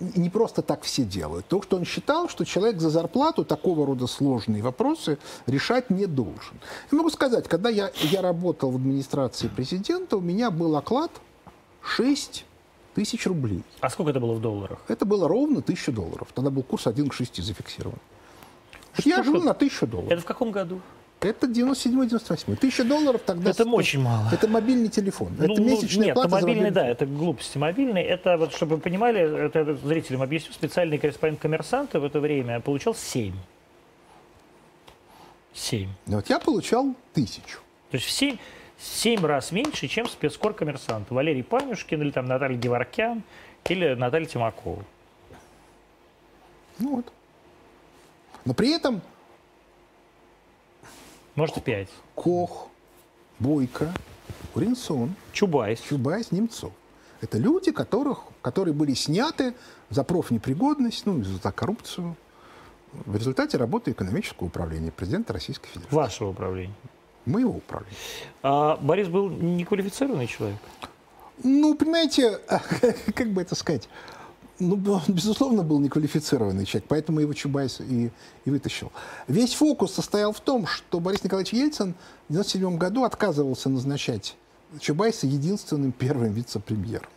[0.00, 1.46] Не, просто так все делают.
[1.46, 6.60] То, что он считал, что человек за зарплату такого рода сложные вопросы решать не должен.
[6.90, 11.10] Я могу сказать, когда я, я работал в администрации президента, у меня был оклад
[11.82, 12.44] 6
[12.94, 13.62] тысяч рублей.
[13.80, 14.78] А сколько это было в долларах?
[14.88, 16.28] Это было ровно 1000 долларов.
[16.34, 17.98] Тогда был курс 1 к 6 зафиксирован.
[18.92, 19.46] Что я жил это?
[19.46, 20.10] на 1000 долларов.
[20.10, 20.80] Это в каком году?
[21.20, 22.56] Это 97-98.
[22.56, 23.50] Тысяча долларов тогда...
[23.50, 24.28] Это стоит- очень мало.
[24.30, 25.34] Это мобильный телефон.
[25.36, 27.58] Ну, это ну, месячная нет, плата ну, за мобильный, мобильный да, это глупости.
[27.58, 32.20] Мобильный, это, вот, чтобы вы понимали, это, это зрителям объясню, специальный корреспондент коммерсанта в это
[32.20, 33.34] время получал 7.
[35.54, 35.88] 7.
[36.06, 36.16] телефон.
[36.16, 37.58] Вот я получал тысячу.
[37.90, 38.36] То есть в 7,
[38.78, 41.10] 7 раз меньше, чем спецкор коммерсант.
[41.10, 43.24] Валерий Панюшкин или там Наталья Геворкян
[43.68, 44.84] или Наталья Тимакова.
[46.78, 47.12] Ну вот.
[48.44, 49.02] Но при этом
[51.38, 51.88] Может, 5.
[52.16, 52.66] Кох,
[53.38, 53.94] Бойко,
[54.56, 55.78] Уринсон, Чубайс.
[55.78, 56.72] Чубайс, Немцов.
[57.20, 59.54] Это люди, которых, которые были сняты
[59.88, 62.16] за профнепригодность, ну, за коррупцию,
[62.92, 65.94] в результате работы экономического управления президента Российской Федерации.
[65.94, 66.74] Вашего управления.
[67.24, 67.96] Моего управления.
[68.42, 70.58] А Борис был неквалифицированный человек.
[71.44, 72.40] Ну, понимаете,
[73.14, 73.88] как бы это сказать,
[74.58, 78.10] ну, он, безусловно, был неквалифицированный человек, поэтому его Чубайс и,
[78.44, 78.92] и вытащил.
[79.26, 81.94] Весь фокус состоял в том, что Борис Николаевич Ельцин
[82.28, 84.36] в 1997 году отказывался назначать
[84.80, 87.08] Чубайса единственным первым вице-премьером.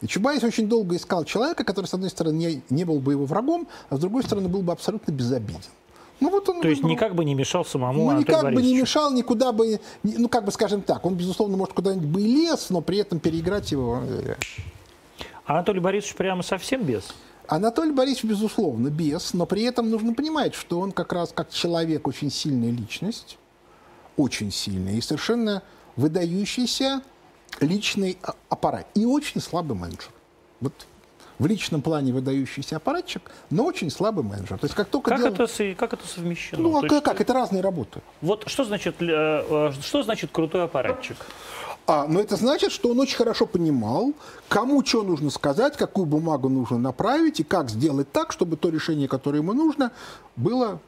[0.00, 3.24] И Чубайс очень долго искал человека, который, с одной стороны, не, не был бы его
[3.24, 5.60] врагом, а с другой стороны, был бы абсолютно безобиден.
[6.20, 8.82] Ну, вот он То есть никак бы не мешал самому Ну, никак бы не Борисовичу.
[8.82, 12.70] мешал, никуда бы, ну, как бы, скажем так, он, безусловно, может куда-нибудь бы и лез,
[12.70, 14.02] но при этом переиграть его...
[15.48, 17.08] Анатолий Борисович прямо совсем без?
[17.46, 22.06] Анатолий Борисович, безусловно, без, но при этом нужно понимать, что он как раз как человек
[22.06, 23.38] очень сильная личность,
[24.18, 25.62] очень сильная и совершенно
[25.96, 27.00] выдающийся
[27.60, 30.10] личный а- аппарат и очень слабый менеджер.
[30.60, 30.86] Вот
[31.38, 34.58] в личном плане выдающийся аппаратчик, но очень слабый менеджер.
[34.58, 36.60] То есть как только Как, дело- это, как это совмещено?
[36.62, 37.20] Ну, а как, есть, как?
[37.22, 38.02] Это разные работы.
[38.20, 41.16] Вот что значит, э, э, что значит крутой аппаратчик?
[41.88, 44.12] А, но это значит, что он очень хорошо понимал,
[44.50, 49.08] кому что нужно сказать, какую бумагу нужно направить и как сделать так, чтобы то решение,
[49.08, 49.90] которое ему нужно,
[50.36, 50.80] было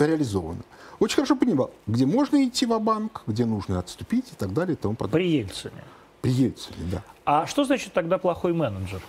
[0.00, 0.62] реализовано.
[0.98, 4.76] Очень хорошо понимал, где можно идти в банк где нужно отступить и так далее и
[4.76, 5.20] тому подобное.
[5.20, 5.84] При Ельцине.
[6.22, 7.04] При Ельцине, да.
[7.24, 9.00] А что значит тогда плохой менеджер?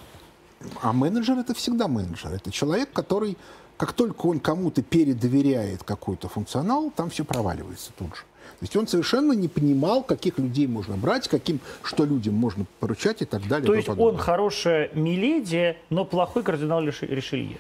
[0.84, 2.32] А менеджер это всегда менеджер.
[2.32, 3.40] Это человек, который,
[3.76, 8.22] как только он кому-то передоверяет какой-то функционал, там все проваливается тут же.
[8.60, 13.22] То есть он совершенно не понимал, каких людей можно брать, каким, что людям можно поручать
[13.22, 13.66] и так далее.
[13.66, 17.58] То есть он хорошая Миледи, но плохой кардинал Ришелье.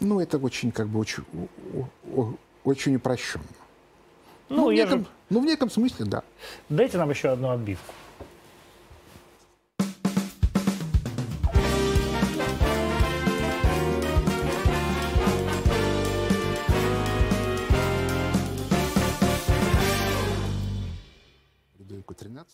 [0.00, 1.22] Ну, это очень, как бы, очень,
[2.64, 3.44] очень упрощенно.
[4.48, 5.06] Ну, в я неком, же...
[5.28, 6.22] ну, в неком смысле, да.
[6.70, 7.92] Дайте нам еще одну отбивку.
[22.08, 22.46] Людовику XIII.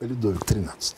[0.00, 0.96] Людовик XIII.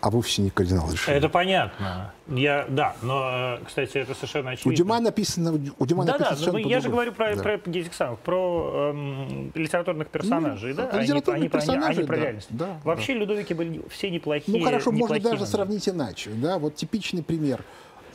[0.00, 1.14] а вовсе не кардинал решил.
[1.14, 2.12] Это понятно.
[2.28, 4.72] Я, да, но, э, кстати, это совершенно очевидно.
[4.72, 7.42] У Дюма написано, у Дюма да, написано да, но я же говорю про, да.
[7.42, 7.58] про
[7.92, 12.48] самых, про эм, литературных персонажей, Ну, да, литературные они, они, персонажи, они про да, реальность.
[12.50, 14.58] да, Вообще Людовики были все неплохие.
[14.58, 15.52] Ну хорошо, можно неплохие даже монархи.
[15.52, 16.30] сравнить иначе.
[16.34, 16.58] Да?
[16.58, 17.64] Вот типичный пример.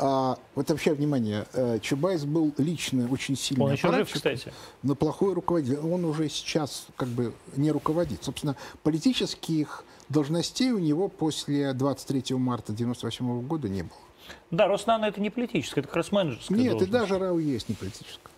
[0.01, 4.53] А, вот вообще, внимание, э, Чубайс был лично очень сильный Он еще жив, кстати.
[4.81, 5.79] но плохой руководитель.
[5.79, 8.23] Он уже сейчас как бы не руководит.
[8.23, 13.91] Собственно, политических должностей у него после 23 марта 98 года не было.
[14.51, 16.57] Да, Роснано это не политическое, это как раз менеджерское.
[16.57, 16.91] Нет, и должность.
[16.91, 18.31] даже РАУ есть не политическое.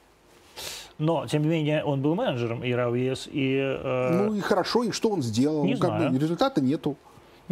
[0.98, 3.56] Но, тем не менее, он был менеджером и РАУЕС, и...
[3.58, 5.64] э, Ну и хорошо, и что он сделал?
[5.66, 6.12] не Ну, как знаю.
[6.12, 6.96] бы результата нету.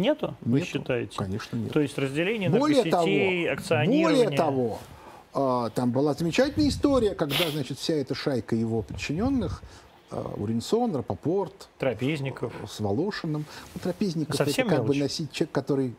[0.00, 0.70] Нету, вы Нету.
[0.72, 1.16] считаете?
[1.16, 1.72] Конечно, нет.
[1.72, 4.24] То есть разделение Более на того, сетей, акционирование.
[4.24, 4.78] более того,
[5.32, 9.62] а, там была замечательная история, когда, значит, вся эта шайка его подчиненных,
[10.10, 12.52] а, Уринсон, Рапопорт, Трапезников.
[12.68, 13.44] с Волошиным,
[13.74, 15.10] ну, Трапезников Совсем это как бы мелочь.
[15.10, 15.94] носить человек, который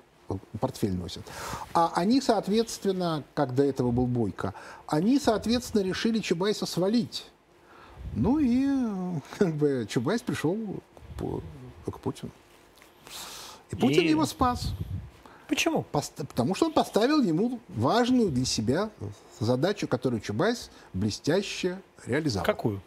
[0.60, 1.24] портфель носит.
[1.74, 4.54] А они, соответственно, как до этого был Бойко,
[4.88, 7.26] они, соответственно, решили Чубайса свалить.
[8.14, 8.68] Ну и
[9.38, 10.58] как бы Чубайс пришел
[11.86, 12.32] к Путину.
[13.72, 14.74] И Путин И- его спас.
[15.48, 15.84] Почему?
[15.92, 18.90] Потому что он поставил ему важную для себя
[19.40, 22.46] задачу, которую Чубайс блестяще реализовал.
[22.46, 22.82] Какую?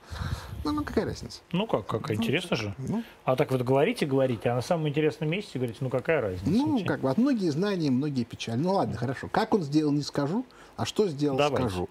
[0.65, 1.41] Ну, ну, какая разница?
[1.53, 2.75] Ну как, как интересно же.
[2.79, 3.05] ну.
[3.27, 6.51] А так вот говорите, говорите, а на самом интересном месте говорите, ну какая разница?
[6.51, 8.57] Ну, как бы, от многие знания, многие печали.
[8.59, 9.29] Ну, ладно, хорошо.
[9.31, 11.69] Как он сделал, не скажу, а что сделал, Давайте.
[11.69, 11.91] скажу.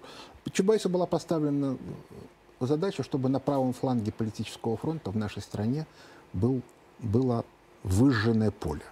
[0.50, 1.76] Чубайсу была поставлена
[2.58, 5.86] задача, чтобы на правом фланге политического фронта в нашей стране
[6.32, 6.62] был,
[6.98, 7.44] было
[7.84, 8.82] выжженное поле.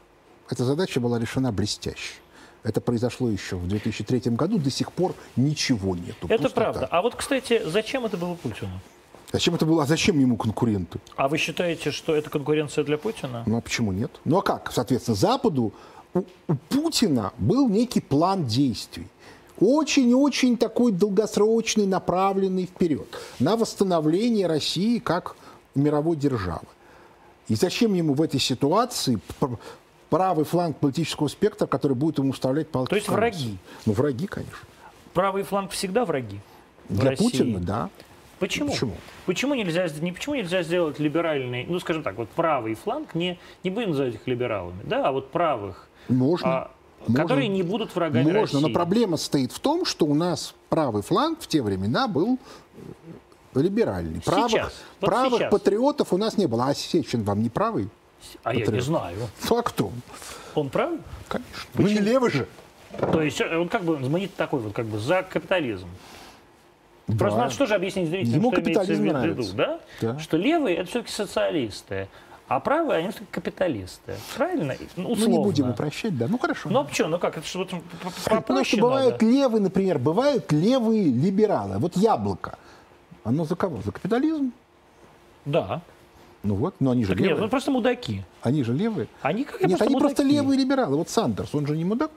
[0.48, 2.14] Эта задача была решена блестяще.
[2.62, 6.26] Это произошло еще в 2003 году, до сих пор ничего нету.
[6.28, 6.54] Это пустота.
[6.54, 6.88] правда.
[6.90, 8.70] А вот, кстати, зачем это было Путину?
[9.32, 9.82] Зачем это было?
[9.82, 11.00] А зачем ему конкуренты?
[11.16, 13.42] А вы считаете, что это конкуренция для Путина?
[13.46, 14.12] Ну а почему нет?
[14.24, 14.70] Ну а как?
[14.72, 15.72] Соответственно, Западу
[16.14, 19.08] у, у Путина был некий план действий.
[19.58, 23.08] Очень-очень такой долгосрочный, направленный вперед.
[23.38, 25.36] На восстановление России как
[25.74, 26.66] мировой державы.
[27.48, 29.58] И зачем ему в этой ситуации пр-
[30.10, 33.58] правый фланг политического спектра, который будет ему вставлять палки То есть враги?
[33.86, 34.56] Ну, враги, конечно.
[35.14, 36.40] Правый фланг всегда враги?
[36.88, 37.24] Для России?
[37.24, 37.90] Путина, да.
[38.38, 38.70] Почему?
[38.70, 38.94] Почему?
[39.26, 43.70] Почему нельзя, не, почему нельзя сделать либеральный, ну, скажем так, вот правый фланг, не, не
[43.70, 46.48] будем называть их либералами, да, а вот правых, Можно.
[46.48, 46.70] а,
[47.06, 47.22] Можно.
[47.22, 48.58] которые не будут врагами Можно, России.
[48.58, 52.40] но проблема состоит в том, что у нас правый фланг в те времена был
[53.54, 54.20] либеральный.
[54.20, 55.50] Правых, Сейчас, вот правых сейчас.
[55.50, 56.66] патриотов у нас не было.
[56.68, 57.88] А Сечин вам не правый?
[58.44, 58.84] А я не патриот.
[58.84, 59.16] знаю.
[59.64, 59.90] Кто?
[60.54, 60.98] Он правый?
[61.28, 61.50] Конечно.
[61.74, 62.46] Ну, не левый же.
[62.98, 65.88] То есть э, он как бы мы такой вот как бы за капитализм.
[67.08, 67.16] Да.
[67.18, 69.54] Просто надо что же объяснить зрителям, Ему что имеется в капитализм виду, нравится.
[69.54, 69.80] да?
[70.00, 70.18] Да.
[70.18, 72.08] Что левые это все-таки социалисты,
[72.48, 74.14] а правые они все-таки капиталисты.
[74.36, 74.74] Правильно?
[74.96, 75.32] Ну, Ну, условно.
[75.32, 76.26] не будем упрощать, да.
[76.28, 76.68] Ну, хорошо.
[76.70, 77.70] Ну, а что, ну как, это что, вот
[78.24, 79.24] Потому попроще что бывают надо.
[79.26, 81.78] левые, например, бывают левые либералы.
[81.78, 82.58] Вот яблоко.
[83.24, 83.82] Оно за кого?
[83.82, 84.52] За капитализм?
[85.44, 85.82] Да.
[86.42, 87.44] Ну вот, но они же Так нет, левые.
[87.44, 88.24] ну просто мудаки.
[88.40, 89.06] Они же левые.
[89.22, 90.36] Они как Нет, они просто мудаки.
[90.36, 90.96] левые либералы.
[90.96, 92.10] Вот Сандерс, он же не мудак?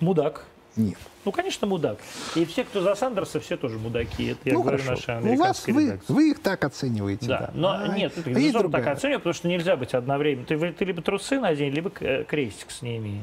[0.00, 0.44] Мудак.
[0.76, 0.98] Нет.
[1.24, 1.98] Ну, конечно, мудак.
[2.34, 4.28] И все, кто за Сандерса, все тоже мудаки.
[4.28, 5.12] Это я ну говорю хорошо.
[5.12, 7.26] нашей Ну, у вас вы, вы их так оцениваете.
[7.26, 10.46] Да, Да, но А, нет, это а так оцениваю, потому что нельзя быть одновременно.
[10.46, 13.20] Ты, ты либо трусы надень, либо э, крестик сними.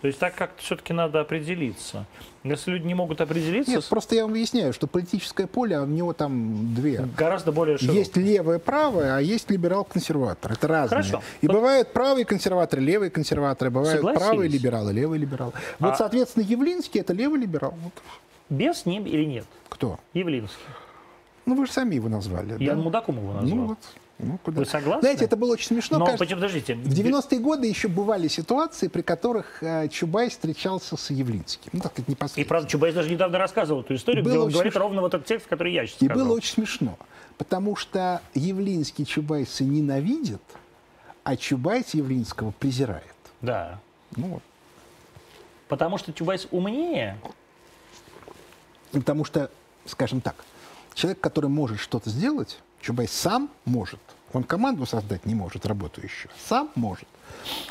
[0.00, 2.06] То есть так как-то все-таки надо определиться.
[2.42, 5.86] Если люди не могут определиться, Нет, просто я вам объясняю, что политическое поле, а у
[5.86, 7.06] него там две.
[7.18, 7.98] гораздо более широкое.
[7.98, 10.52] Есть левое, правое, а есть либерал-консерватор.
[10.52, 11.02] Это разные.
[11.02, 11.22] Хорошо.
[11.42, 15.52] И Вот- бывают правые консерваторы, левые консерваторы, бывают правые либералы, левые либералы.
[15.78, 17.74] Вот, А- соответственно, Явлинский это левый либерал.
[17.82, 17.92] Вот
[18.48, 19.44] Без ним или нет?
[19.68, 20.00] кто?
[20.14, 20.56] Явлинский.
[21.44, 22.56] Ну, вы же сами его назвали.
[22.62, 22.80] Я да?
[22.80, 23.58] мудаком его назвал.
[23.58, 23.78] Ну вот.
[24.22, 24.58] Ну, куда?
[24.60, 25.00] Вы согласны?
[25.02, 25.98] Знаете, это было очень смешно.
[25.98, 26.74] Но, кажется, подождите.
[26.74, 31.70] В 90-е годы еще бывали ситуации, при которых э, Чубайс встречался с Явлинским.
[31.72, 32.46] Ну, так сказать, И непосредственно.
[32.46, 34.80] правда, Чубайс даже недавно рассказывал эту историю, Было где он говорит смешно.
[34.86, 36.24] ровно вот этот текст, который я сейчас И сказал.
[36.26, 36.98] было очень смешно,
[37.38, 40.42] потому что Явлинский Чубайса ненавидит,
[41.24, 43.04] а Чубайс Явлинского презирает.
[43.40, 43.78] Да.
[44.16, 44.42] Ну, вот.
[45.68, 47.16] Потому что Чубайс умнее.
[48.92, 49.50] И Потому что,
[49.86, 50.34] скажем так,
[50.94, 54.00] человек, который может что-то сделать, Чубайс сам может.
[54.32, 56.30] Он команду создать не может, работающую.
[56.48, 57.06] Сам может.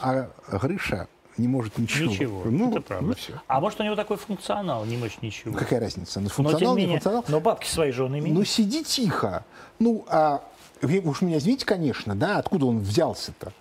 [0.01, 1.07] А Грыша
[1.37, 2.11] не может ничего.
[2.11, 2.43] Ничего.
[2.45, 3.07] Ну, это правда.
[3.29, 3.35] ну.
[3.47, 5.57] А может, у него такой функционал, не мочь ничего.
[5.57, 6.19] Какая разница?
[6.19, 7.25] Ну, Но, функционал, тем не не менее, функционал.
[7.29, 8.35] но бабки свои же он имеет.
[8.35, 9.45] Ну, сиди тихо.
[9.79, 10.43] Ну, а
[10.81, 13.53] вы уж меня извините, конечно, да, откуда он взялся-то?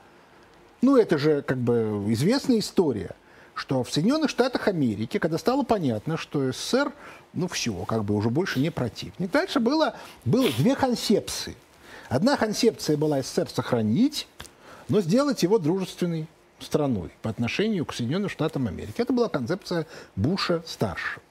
[0.83, 3.11] Ну, это же как бы известная история,
[3.55, 6.93] что в Соединенных Штатах Америки, когда стало понятно, что СССР,
[7.39, 11.55] ну, все, как бы уже больше не противник, дальше было, было две концепции.
[12.09, 14.27] Одна концепция была СССР сохранить,
[14.89, 16.27] но сделать его дружественной
[16.59, 18.95] страной по отношению к Соединенным Штатам Америки.
[18.97, 19.87] Это была концепция
[20.17, 21.23] Буша-старшего.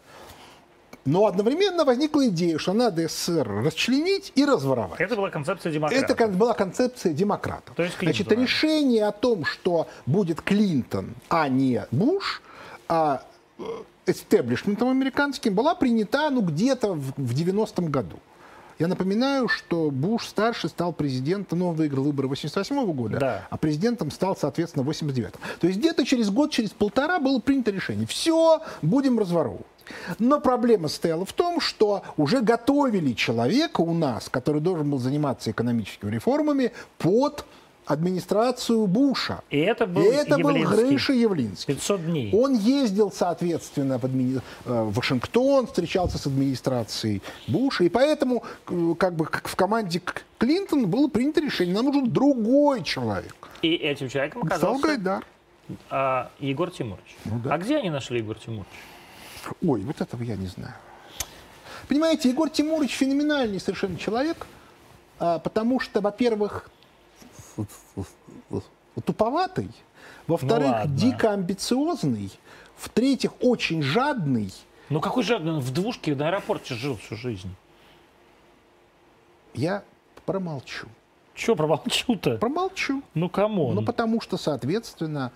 [1.04, 5.02] Но одновременно возникла идея, что надо СССР расчленить и разворовать.
[5.02, 6.10] Это была концепция демократов.
[6.10, 7.76] Это была концепция демократов.
[7.76, 12.42] То есть Значит, решение о том, что будет Клинтон, а не Буш,
[12.88, 13.24] а
[14.08, 18.18] эстеблишментом американским, была принята ну, где-то в, в 90-м году.
[18.80, 23.48] Я напоминаю, что Буш старший стал президентом, но он выиграл выборы 88 года, Да.
[23.50, 27.72] а президентом стал, соответственно, в 89 То есть где-то через год, через полтора было принято
[27.72, 28.06] решение.
[28.06, 29.66] Все, будем разворовывать.
[30.20, 35.52] Но проблема состояла в том, что уже готовили человека у нас, который должен был заниматься
[35.52, 37.46] экономическими реформами, под
[37.88, 39.42] администрацию Буша.
[39.50, 40.54] И это был И это был.
[40.54, 41.74] Грыша Явлинский.
[41.74, 42.30] 500 дней.
[42.34, 48.94] Он ездил, соответственно, в, админи- э, в Вашингтон, встречался с администрацией Буша, и поэтому, э,
[49.00, 53.36] как бы, как в команде К- Клинтона было принято решение, нам нужен другой человек.
[53.62, 55.26] И этим человеком Стал оказался Гайдар.
[55.90, 57.16] а, Егор Тимурович.
[57.26, 57.54] Ну да.
[57.54, 58.68] А где они нашли Егор Тимурович?
[59.66, 60.74] Ой, вот этого я не знаю.
[61.88, 64.46] Понимаете, Егор Тимурович феноменальный совершенно человек,
[65.20, 66.70] а, потому что, во-первых,
[69.06, 69.70] туповатый,
[70.28, 70.96] во-вторых, ладно.
[70.96, 72.32] дико амбициозный,
[72.76, 74.54] в-третьих, очень жадный.
[74.90, 77.54] Ну какой жадный, он в двушке на аэропорте жил всю жизнь.
[79.54, 79.84] Я
[80.26, 80.88] промолчу.
[81.34, 82.38] Че промолчу-то?
[82.38, 83.02] Промолчу.
[83.14, 83.76] Ну come on.
[83.76, 85.32] Ну, потому что, соответственно,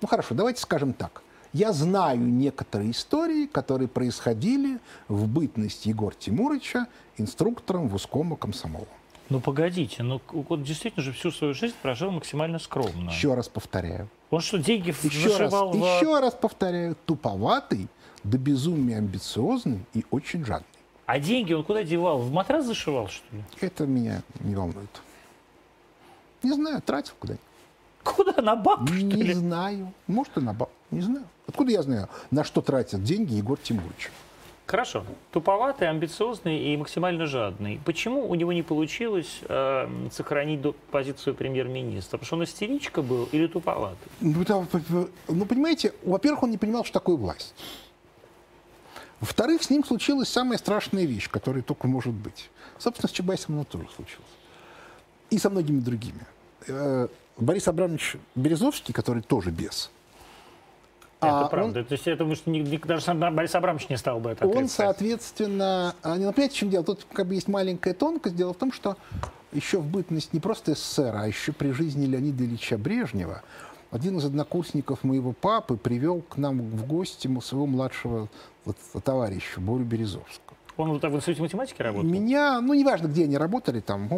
[0.00, 1.22] ну хорошо, давайте скажем так.
[1.52, 8.86] Я знаю некоторые истории, которые происходили в бытность Егора Тимуровича инструктором в узком комсомола.
[9.30, 13.10] Ну погодите, ну вот действительно же всю свою жизнь прожил максимально скромно.
[13.10, 14.08] Еще раз повторяю.
[14.30, 15.74] Он что, деньги Еще раз, в...
[15.76, 16.96] еще раз повторяю.
[17.06, 17.88] Туповатый,
[18.24, 20.66] до безумия амбициозный и очень жадный.
[21.06, 22.18] А деньги он куда девал?
[22.18, 23.42] В матрас зашивал, что ли?
[23.60, 25.00] Это меня не волнует.
[26.42, 27.44] Не знаю, тратил куда-нибудь.
[28.02, 28.32] Куда?
[28.42, 29.34] На что Не ли?
[29.34, 29.92] знаю.
[30.06, 30.70] Может, и на баб.
[30.90, 31.26] Не знаю.
[31.46, 34.10] Откуда я знаю, на что тратят деньги Егор Тимурович?
[34.70, 35.04] Хорошо.
[35.32, 37.80] Туповатый, амбициозный и максимально жадный.
[37.84, 40.60] Почему у него не получилось э, сохранить
[40.92, 42.18] позицию премьер-министра?
[42.18, 44.08] Потому что он истеричка был или туповатый?
[44.20, 44.44] Ну,
[45.26, 47.52] ну, понимаете, во-первых, он не понимал, что такое власть.
[49.18, 52.48] Во-вторых, с ним случилась самая страшная вещь, которая только может быть.
[52.78, 54.30] Собственно, с Чубайсом оно тоже случилось.
[55.30, 56.24] И со многими другими.
[56.68, 59.90] Э, Борис Абрамович Березовский, который тоже без,
[61.20, 61.84] это А правда.
[61.84, 64.68] То есть я думаю, что ни- даже сам Борис Абрамович не стал бы это он,
[64.68, 66.84] соответственно, а, не, ну, понимаете, в чем дело?
[66.84, 68.36] Тут как бы есть маленькая тонкость.
[68.36, 68.96] Дело в том, что
[69.52, 73.42] еще в бытность не просто СССР, а еще при жизни Леонида Ильича Брежнева
[73.90, 78.28] один из однокурсников моего папы привел к нам в гости своего младшего
[78.64, 80.56] вот, товарища Борю Березовского.
[80.76, 82.08] Он вот так в институте математики работал?
[82.08, 84.08] Меня, ну, неважно, где они работали, там,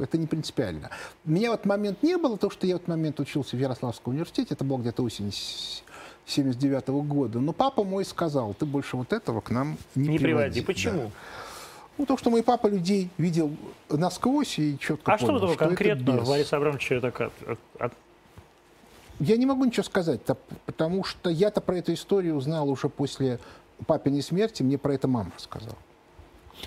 [0.00, 0.90] это не принципиально.
[1.24, 4.14] Меня в этот момент не было, то, что я в этот момент учился в Ярославском
[4.14, 5.32] университете, это было где-то осень
[6.28, 7.40] 79 года.
[7.40, 10.60] Но папа мой сказал, ты больше вот этого к нам не, Не приводи.
[10.60, 10.66] Да.
[10.66, 11.10] Почему?
[11.96, 13.50] Ну, то, что мой папа людей видел
[13.88, 16.28] насквозь и четко А что понял, что это конкретно бес.
[16.28, 17.92] Бориса Абрамовича так от- от- от-
[19.18, 20.20] Я не могу ничего сказать,
[20.66, 23.40] потому что я-то про эту историю узнал уже после
[23.86, 25.76] папиной смерти, мне про это мама рассказала.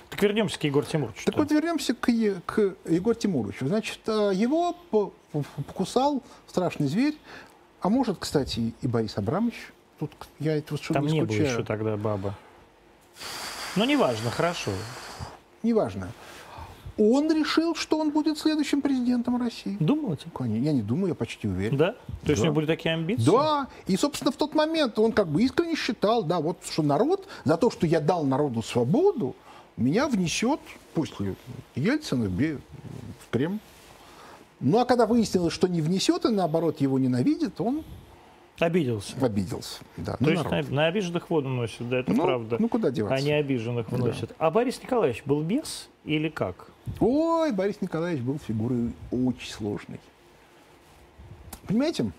[0.09, 1.25] Так вернемся к Егору Тимуровичу.
[1.25, 2.07] Так вот вернемся к,
[2.45, 3.67] к Егору Тимуровичу.
[3.67, 7.17] Значит, э, его по- по- покусал страшный зверь,
[7.81, 9.55] а может, кстати, и Борис Абрамович.
[9.99, 12.35] Тут я это вот Там не не было еще тогда баба.
[13.75, 14.71] Ну, неважно, хорошо.
[15.63, 16.11] Неважно.
[16.97, 19.77] Он решил, что он будет следующим президентом России.
[19.79, 20.25] Думаете?
[20.33, 21.77] Конечно, Я не думаю, я почти уверен.
[21.77, 21.93] Да?
[22.23, 22.41] То есть Да.
[22.41, 23.23] у него были такие амбиции?
[23.25, 27.27] Да, и, собственно, в тот момент он как бы искренне считал, да, вот что народ,
[27.45, 29.35] за то, что я дал народу свободу,
[29.77, 30.59] меня внесет
[30.93, 31.35] после
[31.75, 32.59] Ельцина в
[33.31, 33.59] Кремль.
[34.61, 37.83] Ну, а когда выяснилось, что не внесет, и наоборот его ненавидит, он
[38.59, 39.15] Обиделся.
[39.19, 39.79] обиделся.
[39.97, 40.69] Да, То на есть народ.
[40.69, 42.57] на, на обиженных воду носят, да, это Ну, правда.
[42.59, 43.15] ну, куда деваться?
[43.15, 44.33] А не обиженных вносят.
[44.37, 46.69] А Борис Николаевич был без или как?
[46.99, 49.99] Ой, Борис Николаевич был фигурой очень сложной.
[51.67, 52.11] Понимаете,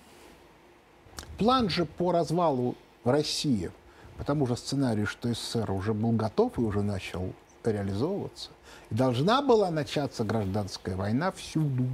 [1.38, 2.74] план же по развалу
[3.04, 3.70] России
[4.16, 7.32] по тому же сценарию, что СССР уже был готов и уже начал
[7.64, 8.50] реализовываться.
[8.90, 11.86] И должна была начаться гражданская война всюду.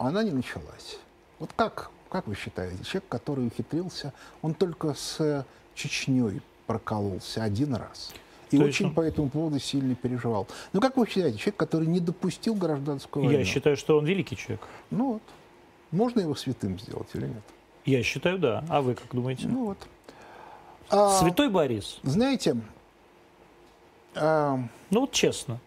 [0.00, 0.98] Она не началась.
[1.38, 5.44] Вот как, как вы считаете, человек, который ухитрился, он только с
[5.74, 8.10] Чечней прокололся один раз.
[8.50, 10.48] И То есть очень по этому поводу сильно переживал.
[10.72, 13.38] Ну, как вы считаете, человек, который не допустил гражданскую войну?
[13.38, 14.62] Я считаю, что он великий человек.
[14.90, 15.22] Ну вот.
[15.90, 17.42] Можно его святым сделать или нет?
[17.84, 18.64] Я считаю, да.
[18.70, 19.48] А вы как думаете?
[19.48, 19.78] Ну вот.
[20.88, 21.98] А, Святой Борис?
[22.04, 22.56] Знаете,
[24.14, 25.60] а, Ну вот честно.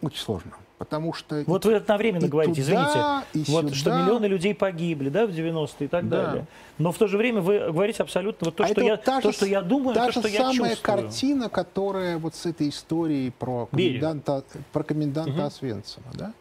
[0.00, 0.52] очень сложно.
[0.78, 1.42] Потому что...
[1.46, 3.74] Вот вы одновременно и говорите, туда, извините, и вот, сюда.
[3.74, 6.26] что миллионы людей погибли да, в 90-е и так Да.
[6.26, 6.46] далее.
[6.78, 9.20] Но в то же время вы говорите абсолютно вот то, А что, я, вот та
[9.20, 10.76] то же что я думаю, та то, же что я самая чувствую.
[10.82, 16.32] картина, которая вот с этой историей про коменданта, про коменданта Освенцима, да?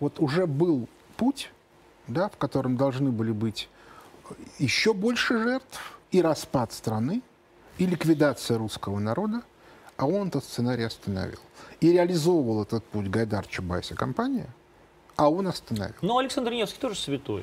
[0.00, 1.50] Вот уже был путь,
[2.08, 3.68] да, в котором должны были быть
[4.58, 7.22] еще больше жертв и распад страны,
[7.78, 9.42] и ликвидация русского народа,
[9.96, 11.38] а он этот сценарий остановил.
[11.80, 14.48] И реализовывал этот путь Гайдар Чубайс и компания,
[15.16, 15.94] а он остановил.
[16.02, 17.42] Но Александр Невский тоже святой.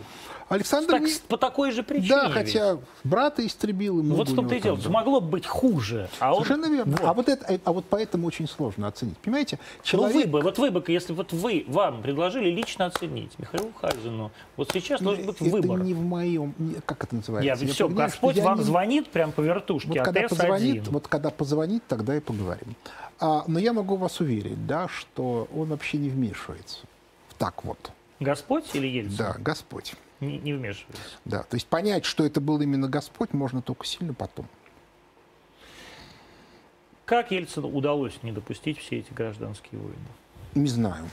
[0.49, 0.91] Александр...
[0.99, 2.09] Так, по такой же причине.
[2.09, 2.34] Да, ведь.
[2.34, 4.78] хотя брата истребил, Ну, Вот в том-то и дело.
[4.89, 6.09] Могло бы быть хуже.
[6.19, 6.43] А он...
[6.43, 6.97] Совершенно верно.
[6.97, 7.07] Вот.
[7.09, 9.17] А вот это, а вот поэтому очень сложно оценить.
[9.17, 10.15] Понимаете, Ну человек...
[10.15, 14.69] вы бы, вот вы бы, если вот вы, вам предложили лично оценить Михаилу Хазину, вот
[14.71, 15.80] сейчас Ну, должен быть это выбор.
[15.80, 16.53] не в моем...
[16.86, 17.65] Как это называется?
[17.65, 20.30] Я, все, понимаю, Господь я вам не- звонит прям по вертушке, Вот а когда, ТС-1.
[20.30, 22.76] позвонит, вот когда позвонит, тогда и поговорим.
[23.19, 26.80] А, но я могу вас уверить, да, что он вообще не вмешивается.
[27.38, 27.91] Так вот.
[28.19, 29.17] Господь или Ельцин?
[29.17, 29.95] Да, Господь.
[30.19, 31.17] Не, не вмешивается.
[31.25, 34.47] Да, то есть понять, что это был именно Господь, можно только сильно потом.
[37.05, 39.97] Как Ельцину удалось не допустить все эти гражданские войны?
[40.55, 41.09] Не знаю.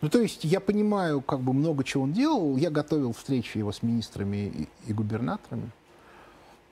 [0.00, 2.56] Ну, то есть я понимаю, как бы много чего он делал.
[2.56, 5.70] Я готовил встречи его с министрами и, и губернаторами.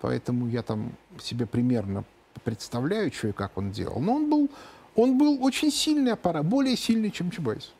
[0.00, 2.04] Поэтому я там себе примерно
[2.42, 4.00] представляю, что и как он делал.
[4.00, 4.50] Но он был,
[4.96, 7.72] он был очень сильный аппарат, более сильный, чем Чубайс.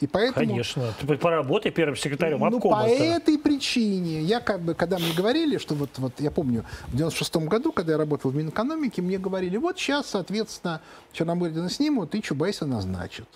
[0.00, 0.46] И поэтому...
[0.46, 0.94] Конечно.
[0.98, 5.74] Ты поработай первым секретарем Ну, по этой причине, я как бы, когда мне говорили, что
[5.74, 9.78] вот, вот я помню, в 96 году, когда я работал в Минэкономике, мне говорили, вот
[9.78, 10.80] сейчас, соответственно,
[11.12, 13.28] Черномырдина снимут и Чубайса назначат.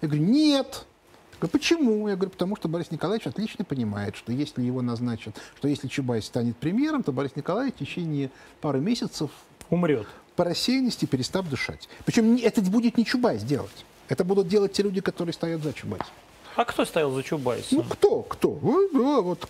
[0.00, 0.86] Я говорю, нет.
[1.40, 2.08] Говорю, почему?
[2.08, 6.26] Я говорю, потому что Борис Николаевич отлично понимает, что если его назначат, что если Чубайс
[6.26, 9.30] станет премьером, то Борис Николаевич в течение пары месяцев
[9.68, 10.06] Умрет.
[10.36, 11.88] по рассеянности перестав дышать.
[12.04, 13.84] Причем это будет не Чубайс делать.
[14.08, 16.08] Это будут делать те люди, которые стоят за Чубайсом.
[16.56, 17.78] А кто стоял за Чубайсом?
[17.78, 18.50] Ну кто, кто?
[18.50, 19.48] Вот, да, вот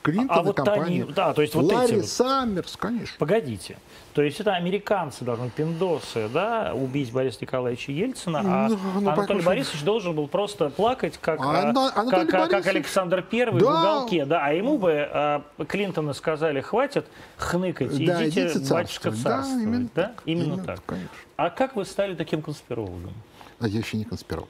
[0.00, 1.02] Клинтон А и вот компания.
[1.02, 2.06] они- да, то есть вот Ларри эти вот.
[2.08, 3.16] Саммерс, конечно.
[3.18, 3.76] Погодите.
[4.14, 9.42] То есть это американцы должны, пиндосы, да, убить Бориса Николаевича Ельцина, а Ну, ну, Анатолий.
[9.42, 13.64] Борисович должен был просто плакать, как, А а, как, Анатолий как- Борисович- Александр Первый в
[13.66, 13.80] Да.
[13.98, 17.04] уголке, да, а ему бы а, Клинтоны сказали, хватит
[17.36, 19.22] хныкать, Да, идите, идите батюшка, царствовать.
[19.22, 19.62] Да, царствовать.
[19.64, 20.02] именно да?
[20.02, 20.22] так.
[20.24, 20.80] Именно, Именно так.
[20.86, 21.10] конечно.
[21.36, 23.12] А как вы стали таким конспирологом?
[23.60, 24.48] А я еще не конспиролог.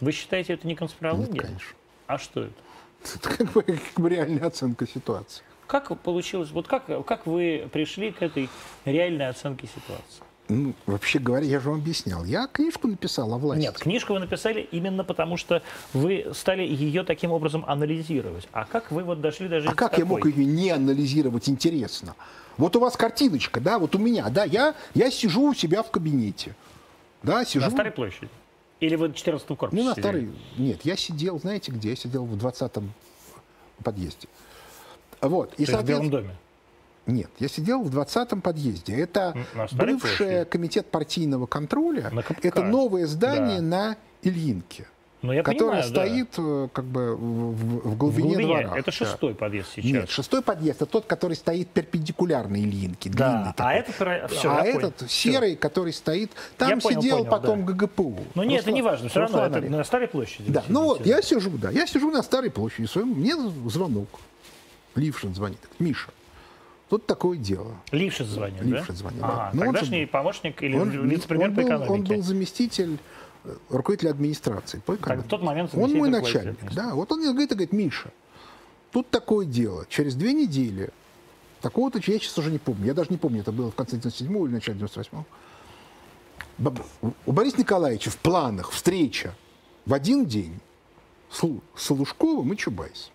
[0.00, 1.40] Вы считаете это не Нет, конспирология?
[1.40, 1.76] конечно.
[2.06, 2.52] А что это?
[3.14, 5.42] Это как бы, как бы реальная оценка ситуации.
[5.68, 8.48] Как получилось, вот как, как вы пришли к этой
[8.84, 10.24] реальной оценке ситуации?
[10.48, 12.24] Ну, вообще говоря, я же вам объяснял.
[12.24, 13.60] Я книжку написал о власти.
[13.60, 15.62] Нет, книжку вы написали именно потому, что
[15.92, 18.48] вы стали ее таким образом анализировать.
[18.52, 22.14] А как вы вот дошли даже А как я мог ее не анализировать интересно?
[22.56, 25.90] Вот у вас картиночка, да, вот у меня, да, я, я сижу у себя в
[25.90, 26.56] кабинете.
[27.28, 27.64] Да, сижу.
[27.64, 28.28] На Старой площади?
[28.80, 30.30] Или вы в 14 корпусе Ну, на сидели?
[30.56, 31.90] Нет, я сидел, знаете где?
[31.90, 32.92] Я сидел в 20-м
[33.84, 34.28] подъезде.
[35.20, 35.52] Вот.
[35.58, 36.34] И, есть в Белом доме?
[37.06, 38.94] нет, я сидел в 20-м подъезде.
[38.96, 39.34] Это
[39.72, 42.10] бывший комитет партийного контроля.
[42.10, 42.44] На КПК.
[42.44, 43.62] Это новое здание Да.
[43.66, 44.86] на Ильинке,
[45.20, 46.06] Ну, я которое понимаю, да.
[46.06, 48.46] стоит э, как бы в, в- в в глубине, глубине.
[48.62, 48.76] двора.
[48.78, 48.92] Это Да.
[48.92, 49.90] шестой подъезд сейчас.
[49.90, 53.10] Нет, шестой подъезд это тот, который стоит перпендикулярно Ильинке.
[53.10, 53.74] длинный да, а такой.
[54.14, 54.78] этот, всё, а понял.
[54.78, 57.72] этот серый, который стоит, там Я понял, сидел понял, потом да.
[57.72, 58.18] ГГПУ.
[58.36, 60.52] Ну нет, это Руслан- не важно, все равно, это на Старой площади.
[60.52, 63.34] Да, ну вот, я сижу, да, я сижу на Старой площади, своем, мне
[63.68, 64.08] звонок.
[64.94, 65.58] Лившин звонит.
[65.80, 66.10] Миша,
[66.88, 67.74] тут такое дело.
[67.92, 68.64] Лившиц звонит, да?
[68.78, 69.50] Лившиц звонит, да.
[69.52, 71.92] Ну, он же- тогдашний помощник или Он, вице-премьер по экономике.
[71.92, 72.98] он был заместитель
[73.68, 76.94] руководителя администрации Так, в тот момент Он мой начальник, да.
[76.94, 78.10] Вот он мне говорит, говорит, Миша,
[78.92, 79.86] тут такое дело.
[79.88, 80.90] Через две недели
[81.60, 84.44] такого-то, я сейчас уже не помню, я даже не помню, это было в конце 97
[84.46, 85.24] или начале 98
[86.58, 86.82] Баб-
[87.26, 89.34] У Бориса Николаевича в планах встреча
[89.86, 90.58] в один день
[91.30, 93.12] с, Лу- с Лужковым и Чубайсом.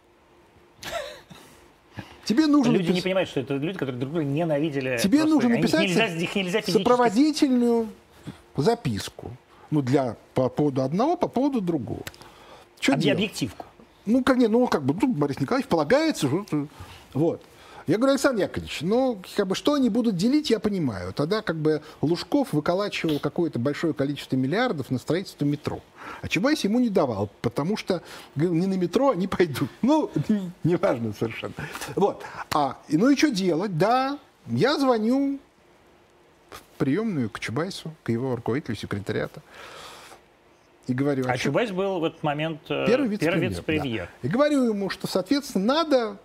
[2.25, 4.97] Тебе нужно Люди не напис- понимают, что это люди, которые друг друга ненавидели.
[4.97, 5.35] Тебе просто.
[5.35, 6.71] нужно написать нельзя, их нельзя физически...
[6.71, 7.89] сопроводительную
[8.55, 9.31] записку.
[9.73, 12.03] Ну, для, по поводу одного, по поводу другого.
[12.79, 13.17] Что делать?
[13.17, 13.65] Объективку.
[14.05, 16.67] Ну, как, не, ну, как бы, тут Борис Николаевич полагается, что...
[17.15, 17.41] Вот.
[17.87, 21.11] Я говорю, Александр Яковлевич, ну, как бы, что они будут делить, я понимаю.
[21.11, 25.79] Тогда, как бы, Лужков выколачивал какое-то большое количество миллиардов на строительство метро.
[26.21, 28.03] А Чубайс ему не давал, потому что,
[28.35, 29.71] говорил, не на метро они пойдут.
[29.81, 30.11] Ну,
[30.63, 31.55] неважно совершенно.
[31.95, 32.23] Вот.
[32.53, 33.75] А, ну и что делать?
[33.75, 35.39] Да, я звоню
[36.77, 39.41] приемную к Чубайсу, к его руководителю секретариата.
[40.87, 43.49] И говорю, А чё- Чубайс был в этот момент э, Первый вице-премьер.
[43.49, 44.09] вице-премьер.
[44.21, 44.27] да.
[44.27, 46.17] И говорю ему, что, соответственно, надо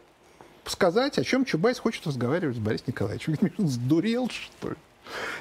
[0.64, 3.32] сказать, о чем Чубайс хочет разговаривать с Борисом Николаевичем.
[3.32, 4.76] Он говорит, «Миша, сдурел, что ли?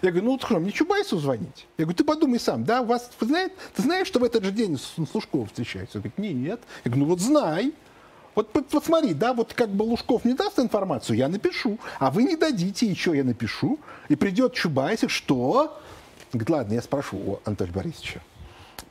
[0.01, 1.65] Я говорю, ну хорошо, мне Чубайсу звонить?
[1.77, 4.45] Я говорю, ты подумай сам, да, у вас, вы знаете, ты знаешь, что в этот
[4.45, 5.97] же день с Лужковым встречается?
[5.97, 6.61] Он говорит, нет.
[6.85, 7.73] Я говорю, ну вот знай.
[8.37, 11.79] Вот, вот, вот смотри, да, вот как бы Лужков не даст информацию, я напишу.
[11.97, 13.79] А вы не дадите, что я напишу?
[14.09, 15.75] И придет Чубайс, и что?
[16.31, 18.21] Говорит, ладно, я спрошу у Анатолия Борисовича.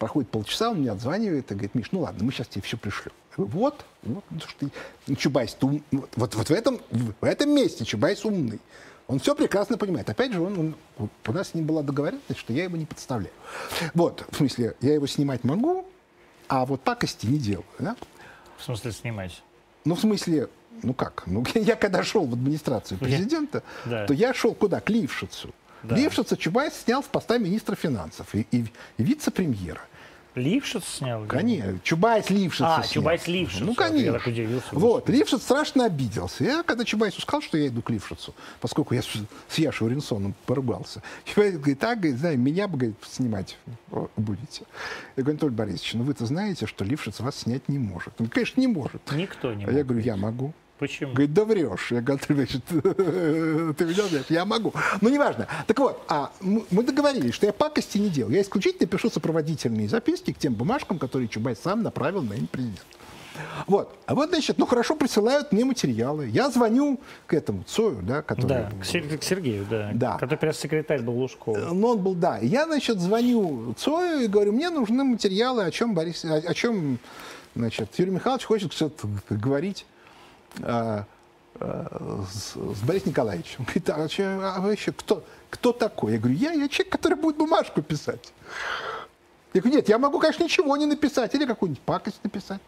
[0.01, 3.13] Проходит полчаса, он мне отзванивает и говорит, Миш, ну ладно, мы сейчас тебе все пришлем.
[3.37, 4.67] Вот, вот, что
[5.07, 8.59] ты, Чубайс, ты ум- вот, вот, вот в, этом, в этом месте Чубайс умный.
[9.07, 10.11] Он все прекрасно понимает.
[10.11, 13.33] Опять же, он, он- у нас с ним была договоренность, что я его не подставляю.
[13.95, 15.87] Вот, в смысле, я его снимать могу,
[16.49, 17.65] а вот пакости не делаю.
[17.79, 17.95] Да?
[18.59, 19.43] В смысле снимать?
[19.85, 20.49] Ну, в смысле,
[20.83, 21.25] ну как?
[21.27, 24.07] Ну, я когда шел в администрацию президента, Да.
[24.07, 24.81] то я шел куда?
[24.81, 25.55] К Лившицу.
[25.83, 25.95] Да.
[25.97, 28.65] Лившица Чубайс снял с поста министра финансов и, и-
[28.99, 29.81] и вице-премьера.
[30.37, 31.25] Лившиц снял?
[31.27, 32.93] Конечно, Чубайс Лившица А, снял.
[32.93, 33.65] Чубайс Лившица.
[33.65, 34.13] Ну, Я конечно.
[34.13, 34.67] так удивился.
[34.73, 36.45] Вот, Лившиц страшно обиделся.
[36.45, 39.09] Я когда Чубайсу сказал, что я иду к Лившицу, поскольку я с,
[39.59, 43.57] Яшей Уринсоном поругался, Чубайс говорит, так, говорит, знаю, меня бы говорит, снимать
[44.17, 44.65] будете.
[45.17, 48.13] Я говорю, Анатолий Борисович, ну вы-то знаете, что Лившиц вас снять не может.
[48.21, 49.01] Он, конечно, не может.
[49.13, 49.87] Никто не А я может.
[49.87, 50.53] говорю, я могу.
[50.79, 51.13] Почему?
[51.13, 51.91] Говорит, да врешь.
[51.91, 52.81] Я говорю, Анатолий Борисович, ты,
[53.75, 54.75] ты меня знаешь, я могу.
[55.01, 55.47] Ну, неважно.
[55.67, 58.31] Так вот, а мы договорились, что я пакости не делал.
[58.31, 62.83] Я исключительно пишу сопроводительные записки к тем бумажкам, которые Чубайс сам направил на имя президента.
[63.67, 63.95] Вот.
[64.07, 66.27] А вот, значит, ну хорошо, присылают мне материалы.
[66.29, 68.49] Я звоню к этому Цою, да, который...
[68.49, 69.91] Да, к, Сер- к Сергею, да.
[69.95, 70.13] Да.
[70.15, 71.57] Который пресс-секретарь был Лужков.
[71.57, 72.39] Ну, он был, да.
[72.39, 76.99] Я, значит, звоню Цою и говорю, мне нужны материалы, о чем Борис, о, о чем,
[77.55, 79.87] значит, Юрий Михайлович хочет что-то говорить
[80.59, 83.65] с, с Борисом Николаевичем.
[83.65, 86.13] Говорит, а, а вы вообще кто, кто такой?
[86.13, 88.33] Я говорю, я, я человек, который будет бумажку писать.
[89.55, 92.61] Я говорю, нет, я могу, конечно, ничего не написать, или какую-нибудь пакость написать.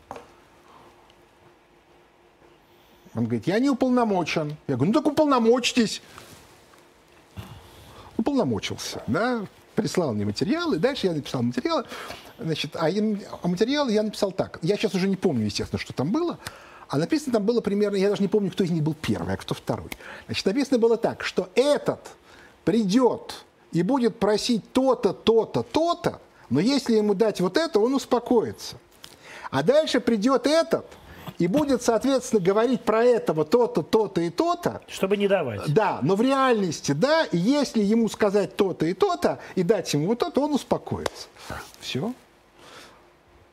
[3.14, 4.56] Он говорит, я не уполномочен.
[4.66, 6.02] Я говорю, ну так уполномочьтесь
[8.18, 11.84] уполномочился, да, прислал мне материалы, дальше я написал материалы,
[12.38, 14.58] значит, а, а материалы я написал так.
[14.60, 16.38] Я сейчас уже не помню, естественно, что там было,
[16.88, 19.36] а написано там было примерно, я даже не помню, кто из них был первый, а
[19.36, 19.90] кто второй.
[20.26, 22.00] Значит, написано было так, что этот
[22.64, 26.20] придет и будет просить то-то, то-то, то-то,
[26.50, 28.76] но если ему дать вот это, он успокоится.
[29.50, 30.86] А дальше придет этот
[31.38, 35.72] и будет, соответственно, говорить про этого то-то, то-то и то-то, Чтобы не давать.
[35.72, 40.06] да, но в реальности, да, и если ему сказать то-то и то-то, и дать ему
[40.06, 41.28] вот то-то, он успокоится.
[41.80, 42.12] Все.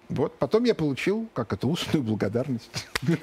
[0.10, 2.70] Вот, потом я получил, как это, устную благодарность.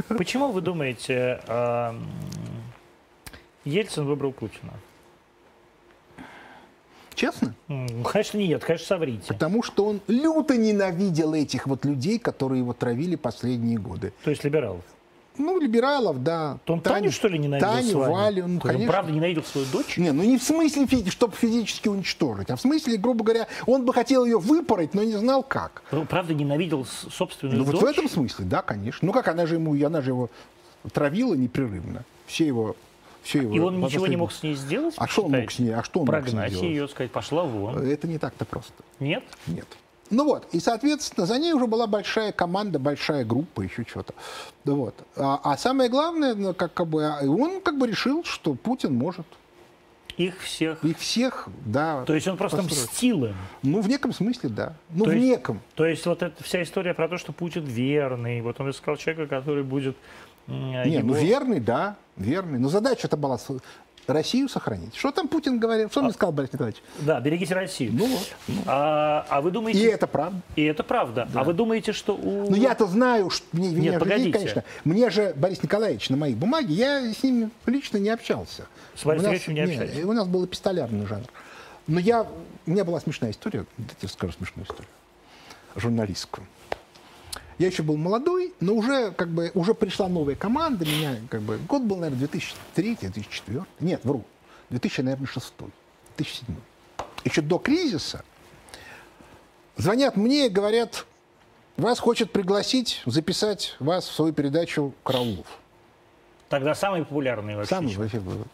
[0.08, 2.04] Почему вы думаете, а, м,
[3.64, 4.72] Ельцин выбрал Путина?
[7.14, 7.54] Честно?
[7.68, 9.28] Конечно, нет, конечно, соврите.
[9.28, 14.12] Потому что он люто ненавидел этих вот людей, которые его травили последние годы.
[14.24, 14.82] То есть либералов.
[15.38, 16.58] Ну, либералов, да.
[16.64, 17.98] То он Таню, что ли, ненавидел Таню?
[17.98, 19.96] Валю, ну, То Он правда ненавидел свою дочь?
[19.96, 23.94] Не, ну не в смысле, чтобы физически уничтожить, а в смысле, грубо говоря, он бы
[23.94, 25.82] хотел ее выпороть, но не знал как.
[25.90, 27.82] Он правда ненавидел собственную Ну вот дочь?
[27.82, 29.06] в этом смысле, да, конечно.
[29.06, 30.28] Ну как она же ему, она же его
[30.92, 32.04] травила непрерывно.
[32.26, 32.76] Все его,
[33.22, 33.54] все его.
[33.54, 34.94] И он ничего не мог с ней сделать?
[34.98, 35.70] А что он мог с ней?
[35.74, 37.78] А что он мог с ней Прогнать ее, сказать, пошла вон.
[37.78, 38.74] Это не так-то просто.
[39.00, 39.24] Нет?
[39.46, 39.66] Нет.
[40.12, 44.12] Ну вот, и, соответственно, за ней уже была большая команда, большая группа, еще что-то.
[44.64, 44.94] Да вот.
[45.16, 48.94] А, а самое главное, ну, как, как бы, а, он как бы решил, что Путин
[48.94, 49.26] может
[50.18, 50.84] Их всех.
[50.84, 52.04] их всех, да.
[52.04, 52.90] То есть он просто построить.
[52.90, 53.34] мстил им.
[53.62, 54.74] Ну, в неком смысле, да.
[54.90, 55.60] Ну, То в есть- неком.
[55.76, 59.26] То есть вот эта вся история про то, что Путин верный, вот он искал человека,
[59.34, 59.96] который будет
[60.46, 62.58] Не, его- ну верный, да, верный.
[62.58, 63.48] Но задача-то была с-
[64.06, 64.94] Россию сохранить.
[64.96, 65.90] Что там Путин говорил?
[65.90, 66.82] Что мне сказал Борис Николаевич?
[67.00, 67.92] Да, берегите Россию.
[67.94, 68.34] Ну вот.
[68.66, 69.80] А, а вы думаете...
[69.80, 70.40] И это правда.
[70.56, 71.28] И это правда.
[71.34, 72.50] А вы думаете, что у...
[72.50, 74.26] Но я-то знаю, что мне, меня же погодите.
[74.26, 74.64] видит, конечно.
[74.84, 78.66] Мне же Борис Николаевич на моей бумаге, я с ним лично не общался.
[78.94, 80.04] С Борисом Николаевичем не общались?
[80.04, 81.26] У нас был эпистолярный жанр.
[81.86, 82.26] Но я,
[82.66, 84.88] у меня была смешная история, я тебе скажу смешную историю,
[85.76, 86.46] журналистскую.
[87.58, 91.58] Я еще был молодой, но уже как бы уже пришла новая команда, меня как бы
[91.58, 94.24] год был, наверное, 2003, 2004, нет, вру,
[94.70, 95.52] 2000, наверное, 6,
[96.16, 96.56] 2007.
[97.24, 98.24] Еще до кризиса
[99.76, 101.06] звонят мне и говорят,
[101.76, 105.46] вас хочет пригласить записать вас в свою передачу Караулов.
[106.48, 107.74] Тогда самый популярный вообще.
[107.74, 108.44] Самый вообще был.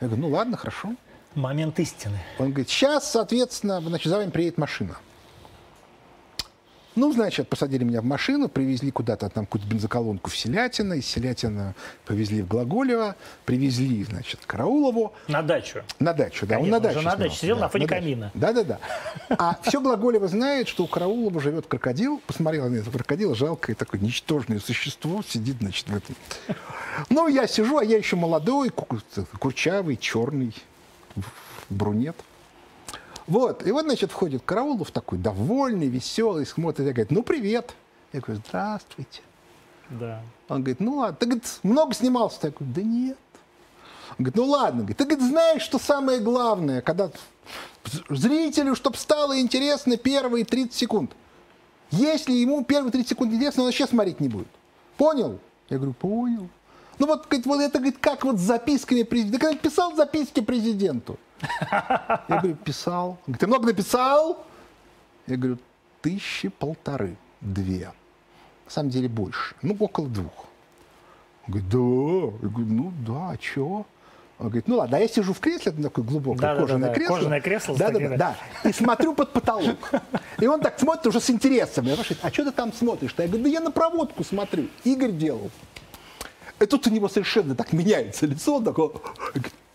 [0.00, 0.94] Я говорю, ну ладно, хорошо.
[1.34, 2.18] Момент истины.
[2.38, 4.96] Он говорит, сейчас, соответственно, значит, за вами приедет машина.
[6.96, 11.74] Ну, значит, посадили меня в машину, привезли куда-то там какую-то бензоколонку в Селятино, из Селятина
[12.06, 15.82] повезли в Глаголево, привезли, значит, Караулову На дачу.
[15.98, 16.46] на дачу.
[16.46, 18.30] Да, он Конечно, на даче он на даче сидел да, на фоне камина.
[18.34, 18.78] Да-да-да.
[19.30, 22.20] А все Глаголево знает, что у Караулова живет крокодил.
[22.26, 26.14] Посмотрел на этого крокодила, жалкое такое ничтожное существо, сидит, значит, в этом.
[27.10, 28.86] Ну, я сижу, а я еще молодой, ку-
[29.40, 30.54] курчавый, черный,
[31.70, 32.14] брунет.
[33.26, 37.74] Вот, и вот, значит, входит Караулов такой довольный, веселый, смотрит и говорит, ну, привет.
[38.12, 39.22] Я говорю, здравствуйте.
[39.90, 40.22] Да.
[40.48, 42.38] Он говорит, ну ладно, ты, говорит, много снимался?
[42.42, 43.18] Я говорю, да нет.
[44.10, 47.10] Он говорит, ну ладно, говорит, ты говорит, знаешь, что самое главное, когда
[48.08, 51.12] зрителю, чтобы стало интересно первые 30 секунд.
[51.90, 54.48] Если ему первые 30 секунд интересно, он вообще смотреть не будет.
[54.96, 55.38] Понял?
[55.68, 56.48] Я говорю, понял.
[56.98, 59.38] Ну вот, говорит, вот это говорит, как вот с записками президента.
[59.38, 61.18] Ты когда писал записки президенту?
[61.70, 63.08] Я говорю, писал.
[63.10, 64.44] Он говорит, ты много написал?
[65.26, 65.58] Я говорю,
[66.02, 67.92] тысячи полторы, две.
[68.66, 69.54] На самом деле больше.
[69.62, 70.46] Ну, около двух.
[71.46, 72.38] Он говорит, да.
[72.42, 73.86] Я говорю, ну да, а чего?
[74.38, 76.88] Он говорит, ну ладно, а я сижу в кресле, это такое глубокое Да, кожаное да,
[76.88, 76.94] да.
[76.94, 77.14] кресло.
[77.14, 78.68] Кожаное кресло Да, да, да, да.
[78.68, 79.76] И смотрю под потолок.
[80.40, 81.86] И он так смотрит уже с интересом.
[81.86, 83.14] Я спрашиваю, а что ты там смотришь?
[83.16, 84.68] Я говорю, да я на проводку смотрю.
[84.82, 85.50] Игорь делал.
[86.60, 88.56] И тут у него совершенно так меняется лицо.
[88.56, 88.90] Он такой,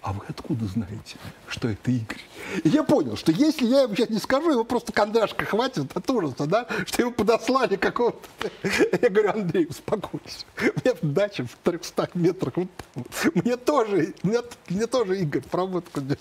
[0.01, 2.21] а вы откуда знаете, что это Игорь?
[2.63, 6.09] И я понял, что если я ему сейчас не скажу, его просто кондрашка хватит от
[6.09, 8.29] ужаса, да, что его подослали какого-то.
[9.01, 10.45] Я говорю, Андрей, успокойся.
[10.57, 12.53] У меня дача в 300 метрах.
[12.55, 12.67] вот.
[13.35, 14.39] Мне тоже, мне,
[14.69, 16.19] мне тоже Игорь проводку делал.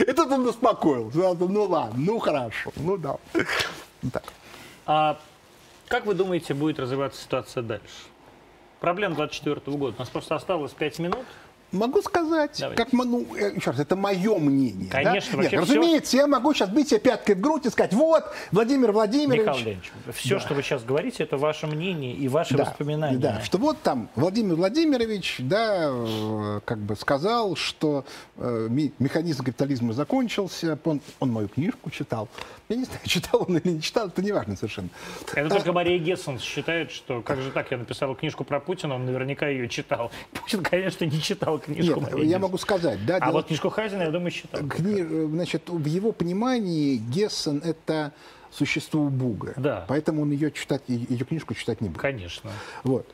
[0.00, 1.18] И тут он успокоился.
[1.18, 3.16] Ну ладно, ну хорошо, ну да.
[4.12, 4.24] Так.
[4.86, 5.20] А
[5.88, 8.06] как вы думаете, будет развиваться ситуация дальше?
[8.80, 9.96] Проблем 24 года.
[9.96, 11.26] У нас просто осталось 5 минут.
[11.72, 12.82] Могу сказать, Давайте.
[12.82, 14.88] как ну, э, еще раз, это мое мнение.
[14.90, 15.02] да?
[15.02, 18.24] Конечно, Нет, вообще разумеется, я могу сейчас бить себе пяткой в грудь и сказать, вот,
[18.50, 19.46] Владимир Владимирович.
[19.46, 23.18] Михаил Леонидович, все, что вы сейчас говорите, это ваше мнение и ваши Да, воспоминания.
[23.18, 28.04] да, что вот там Владимир Владимирович, да, э, как бы сказал, что
[28.36, 28.68] э,
[28.98, 30.78] механизм капитализма закончился.
[30.84, 32.28] Он, он мою книжку читал.
[32.68, 34.88] Я не знаю, читал он или не читал, это не важно совершенно.
[35.34, 39.06] Это только Мария Гессен считает, что как же так, я написала книжку про Путина, он
[39.06, 40.10] наверняка ее читал.
[40.32, 44.02] Путин, конечно, не читал книжку Нет, я могу сказать, да, А дело вот книжку Хазина,
[44.02, 44.60] я думаю, читал.
[44.62, 48.12] Кни- Значит, в его понимании Гессен это
[48.50, 49.54] существо убогое.
[49.56, 49.84] Да.
[49.88, 52.00] Поэтому он ее читать, ее книжку читать не будет.
[52.00, 52.50] Конечно.
[52.84, 53.06] Вот.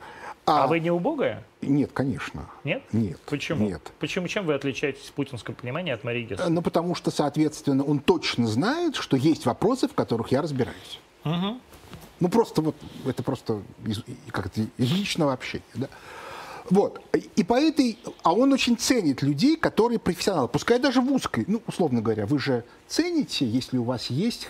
[0.48, 1.42] А, вы не убогая?
[1.60, 2.48] Нет, конечно.
[2.62, 2.82] Нет?
[2.92, 3.18] Нет.
[3.26, 3.66] Почему?
[3.66, 3.82] Нет.
[3.98, 4.28] Почему?
[4.28, 6.54] Чем вы отличаетесь в путинском понимании от Марии Гессен?
[6.54, 11.00] Ну, потому что, соответственно, он точно знает, что есть вопросы, в которых я разбираюсь.
[11.24, 11.60] Мгм.
[12.20, 15.88] Ну, просто вот, это просто из, и- как это, из личного общения, да.
[16.70, 17.00] Вот.
[17.36, 17.98] И по этой...
[18.22, 20.48] А он очень ценит людей, которые профессионалы.
[20.48, 24.48] Пускай даже в узкой, ну, условно говоря, вы же цените, если у вас есть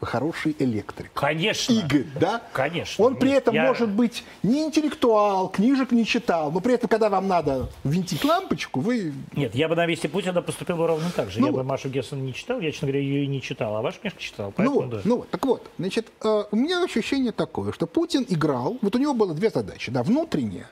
[0.00, 1.10] хороший электрик.
[1.12, 1.72] Конечно.
[1.72, 2.40] Игорь, да?
[2.52, 3.04] Конечно.
[3.04, 7.08] Он при этом я- может быть не интеллектуал, книжек не читал, но при этом, когда
[7.08, 9.12] вам надо винтить лампочку, вы...
[9.34, 11.40] Нет, я бы на месте Путина поступил бы ровно так же.
[11.40, 11.64] Ну я бы.
[11.64, 14.46] Машу Гессен не читал, я, честно говоря, ее и не читал, а вашу книжку читал,
[14.48, 15.00] Ну поэтому вот, да.
[15.04, 18.98] ну вот, так вот, значит, э, у меня ощущение такое, что Путин играл, вот у
[18.98, 20.70] него было две задачи, да, внутренняя,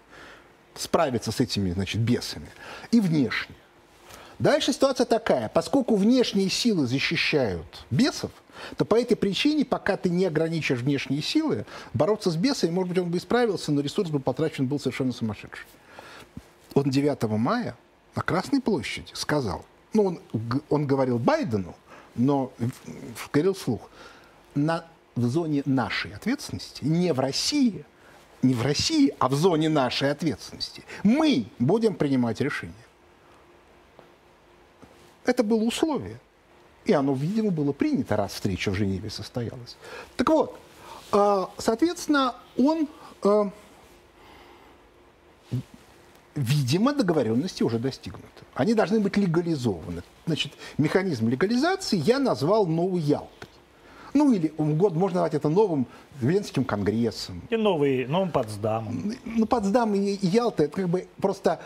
[0.79, 2.49] справиться с этими, значит, бесами,
[2.91, 3.57] и внешняя.
[4.39, 8.31] Дальше ситуация такая, поскольку внешние силы защищают бесов,
[8.77, 11.65] то по этой причине, пока ты не ограничишь внешние силы,
[11.95, 15.67] бороться с бесами, может быть, он бы исправился, но ресурс бы потрачен был совершенно сумасшедший.
[16.75, 17.77] Он 9 мая
[18.15, 19.65] на Красной площади сказал,
[19.95, 20.21] ну, он,
[20.69, 21.75] он говорил Байдену,
[22.15, 22.53] но
[23.33, 23.91] говорил вслух,
[24.55, 27.85] на, в зоне нашей ответственности, не в России,
[28.47, 32.73] не в России, а в зоне нашей ответственности, мы будем принимать решения.
[35.25, 36.19] Это было условие.
[36.85, 39.77] И оно, видимо, было принято, раз встреча в Женеве состоялась.
[40.17, 40.57] Так вот,
[41.13, 42.89] э, соответственно, он,
[43.25, 43.51] э,
[46.37, 48.45] видимо, договоренности уже достигнуты.
[48.55, 50.03] Они должны быть легализованы.
[50.27, 53.49] Значит, механизм легализации я назвал новой Ялтой.
[54.15, 55.87] Ну, или год можно назвать это новым
[56.21, 57.43] Венским конгрессом.
[57.51, 59.15] И новый, новым Потсдамом.
[59.25, 61.61] Ну, Потсдам и Ялта, это как бы просто...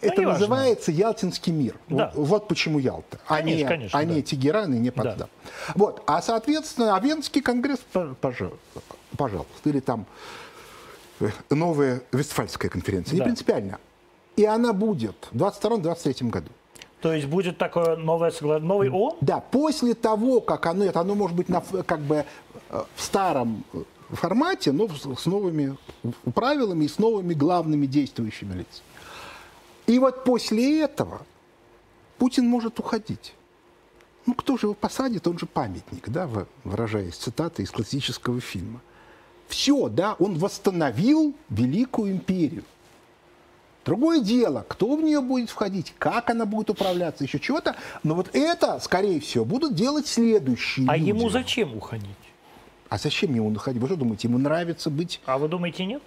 [0.00, 0.40] Это неважно.
[0.40, 1.76] называется Ялтинский мир.
[1.88, 2.12] Да.
[2.14, 4.12] Вот, вот почему Ялта, а Конечно, не, конечно, а да.
[4.12, 5.30] не Тегеран и не Потсдам.
[5.74, 6.02] Вот.
[6.06, 8.58] А, соответственно, а Венский конгресс, пож- пожалуйста,
[9.16, 10.04] пожалуйста, или там
[11.20, 13.24] э, новая Вестфальская конференция, не Да.
[13.24, 13.78] принципиально.
[14.36, 16.50] И она будет в 22-23 году.
[17.04, 19.18] То есть будет такое новое согла- новый ООН?
[19.20, 22.24] Да, после того, как оно, это оно может быть на, как бы
[22.70, 25.76] э, в старом э, формате, но с новыми
[26.34, 28.86] правилами и с новыми главными действующими лицами.
[29.86, 31.26] И вот после этого
[32.16, 33.34] Путин может уходить.
[34.24, 35.28] Ну, кто же его посадит?
[35.28, 36.26] Он же памятник, да,
[36.64, 38.80] выражаясь цитатой из классического фильма.
[39.48, 42.64] Все, да, он восстановил Великую империю.
[43.84, 47.76] Другое дело, кто в нее будет входить, как она будет управляться, еще чего-то.
[48.02, 51.08] Но вот это, скорее всего, будут делать следующие А люди.
[51.10, 52.08] ему зачем уходить?
[52.88, 53.80] А зачем ему уходить?
[53.82, 55.20] Вы что думаете, ему нравится быть...
[55.26, 56.02] А вы думаете, нет?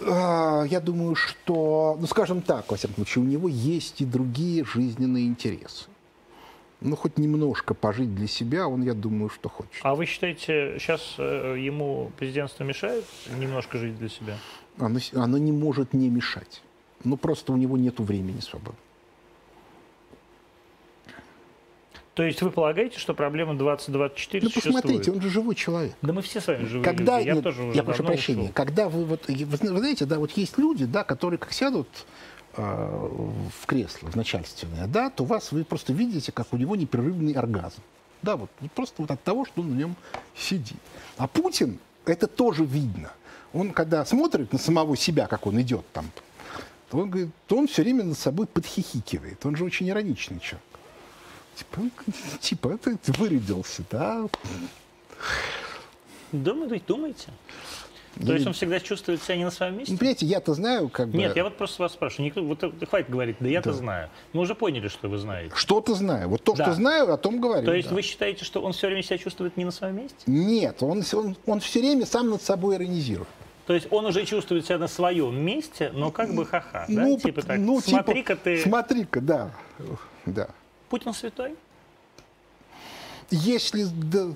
[0.00, 4.64] А, я думаю, что, ну, скажем так, во всяком случае, у него есть и другие
[4.64, 5.86] жизненные интересы.
[6.80, 9.80] ну, хоть немножко пожить для себя, он, я думаю, что хочет.
[9.82, 13.04] А вы считаете, сейчас э, ему президентство мешает
[13.38, 14.36] немножко жить для себя?
[14.78, 16.62] Оно, оно не может не мешать.
[17.04, 18.76] Ну, просто у него нет времени свободы.
[22.14, 24.82] То есть вы полагаете, что проблема 2024 Ну, существует?
[24.82, 25.94] посмотрите, он же живой человек.
[26.02, 27.28] Да мы все с вами живые когда, люди.
[27.28, 28.52] Я нет, тоже уже я прошу прощения, ушел.
[28.52, 31.88] когда вы вот, вы знаете, да, вот есть люди, да, которые как сядут
[32.56, 37.32] э, в кресло, в начальственное, да, то вас вы просто видите, как у него непрерывный
[37.32, 37.80] оргазм.
[38.20, 39.96] Да, вот, вот просто вот от того, что он на нем
[40.36, 40.76] сидит.
[41.16, 43.10] А Путин, это тоже видно.
[43.54, 46.10] Он, когда смотрит на самого себя, как он идет там,
[46.92, 49.46] то он, говорит, то он все время над собой подхихикивает.
[49.46, 50.62] Он же очень ироничный человек.
[51.54, 51.90] Типа, он,
[52.38, 54.28] типа это вырядился, да?
[56.32, 56.84] Думаете?
[56.86, 57.28] думаете?
[58.26, 59.90] То есть он всегда чувствует себя не на своем месте?
[59.94, 61.16] Ну, понимаете, я-то знаю, как бы...
[61.16, 62.26] Нет, я вот просто вас спрашиваю.
[62.26, 64.10] Никто, вот э, хватит говорить, да я-то знаю.
[64.34, 65.54] Мы уже поняли, что вы знаете.
[65.56, 66.28] Что-то знаю.
[66.28, 66.64] Вот то, Да.
[66.64, 67.64] что знаю, о том говорю.
[67.64, 67.94] То есть да.
[67.94, 70.16] вы считаете, что он все время себя чувствует не на своем месте?
[70.26, 73.28] Нет, он, он, он все время сам над собой иронизирует.
[73.66, 77.02] То есть он уже чувствует себя на своем месте, но как бы ха-ха, да?
[77.02, 79.50] Ну, Типа так, ну, типа, смотри-ка ты, Смотри-ка, да.
[80.26, 80.48] да.
[80.88, 81.54] Путин святой?
[83.30, 84.34] Если д-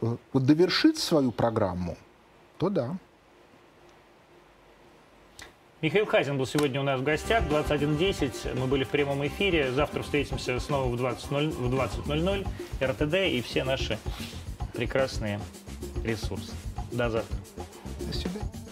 [0.00, 1.96] вот довершить свою программу,
[2.58, 2.96] то да.
[5.80, 8.58] Михаил Хазин был сегодня у нас в гостях, 21.10.
[8.58, 9.70] Мы были в прямом эфире.
[9.72, 12.46] Завтра встретимся снова в 20.00 в 20.00.
[12.82, 13.98] РТД и все наши
[14.72, 15.40] прекрасные
[16.04, 16.52] ресурсы.
[16.92, 17.36] До завтра.
[18.06, 18.67] До свидания.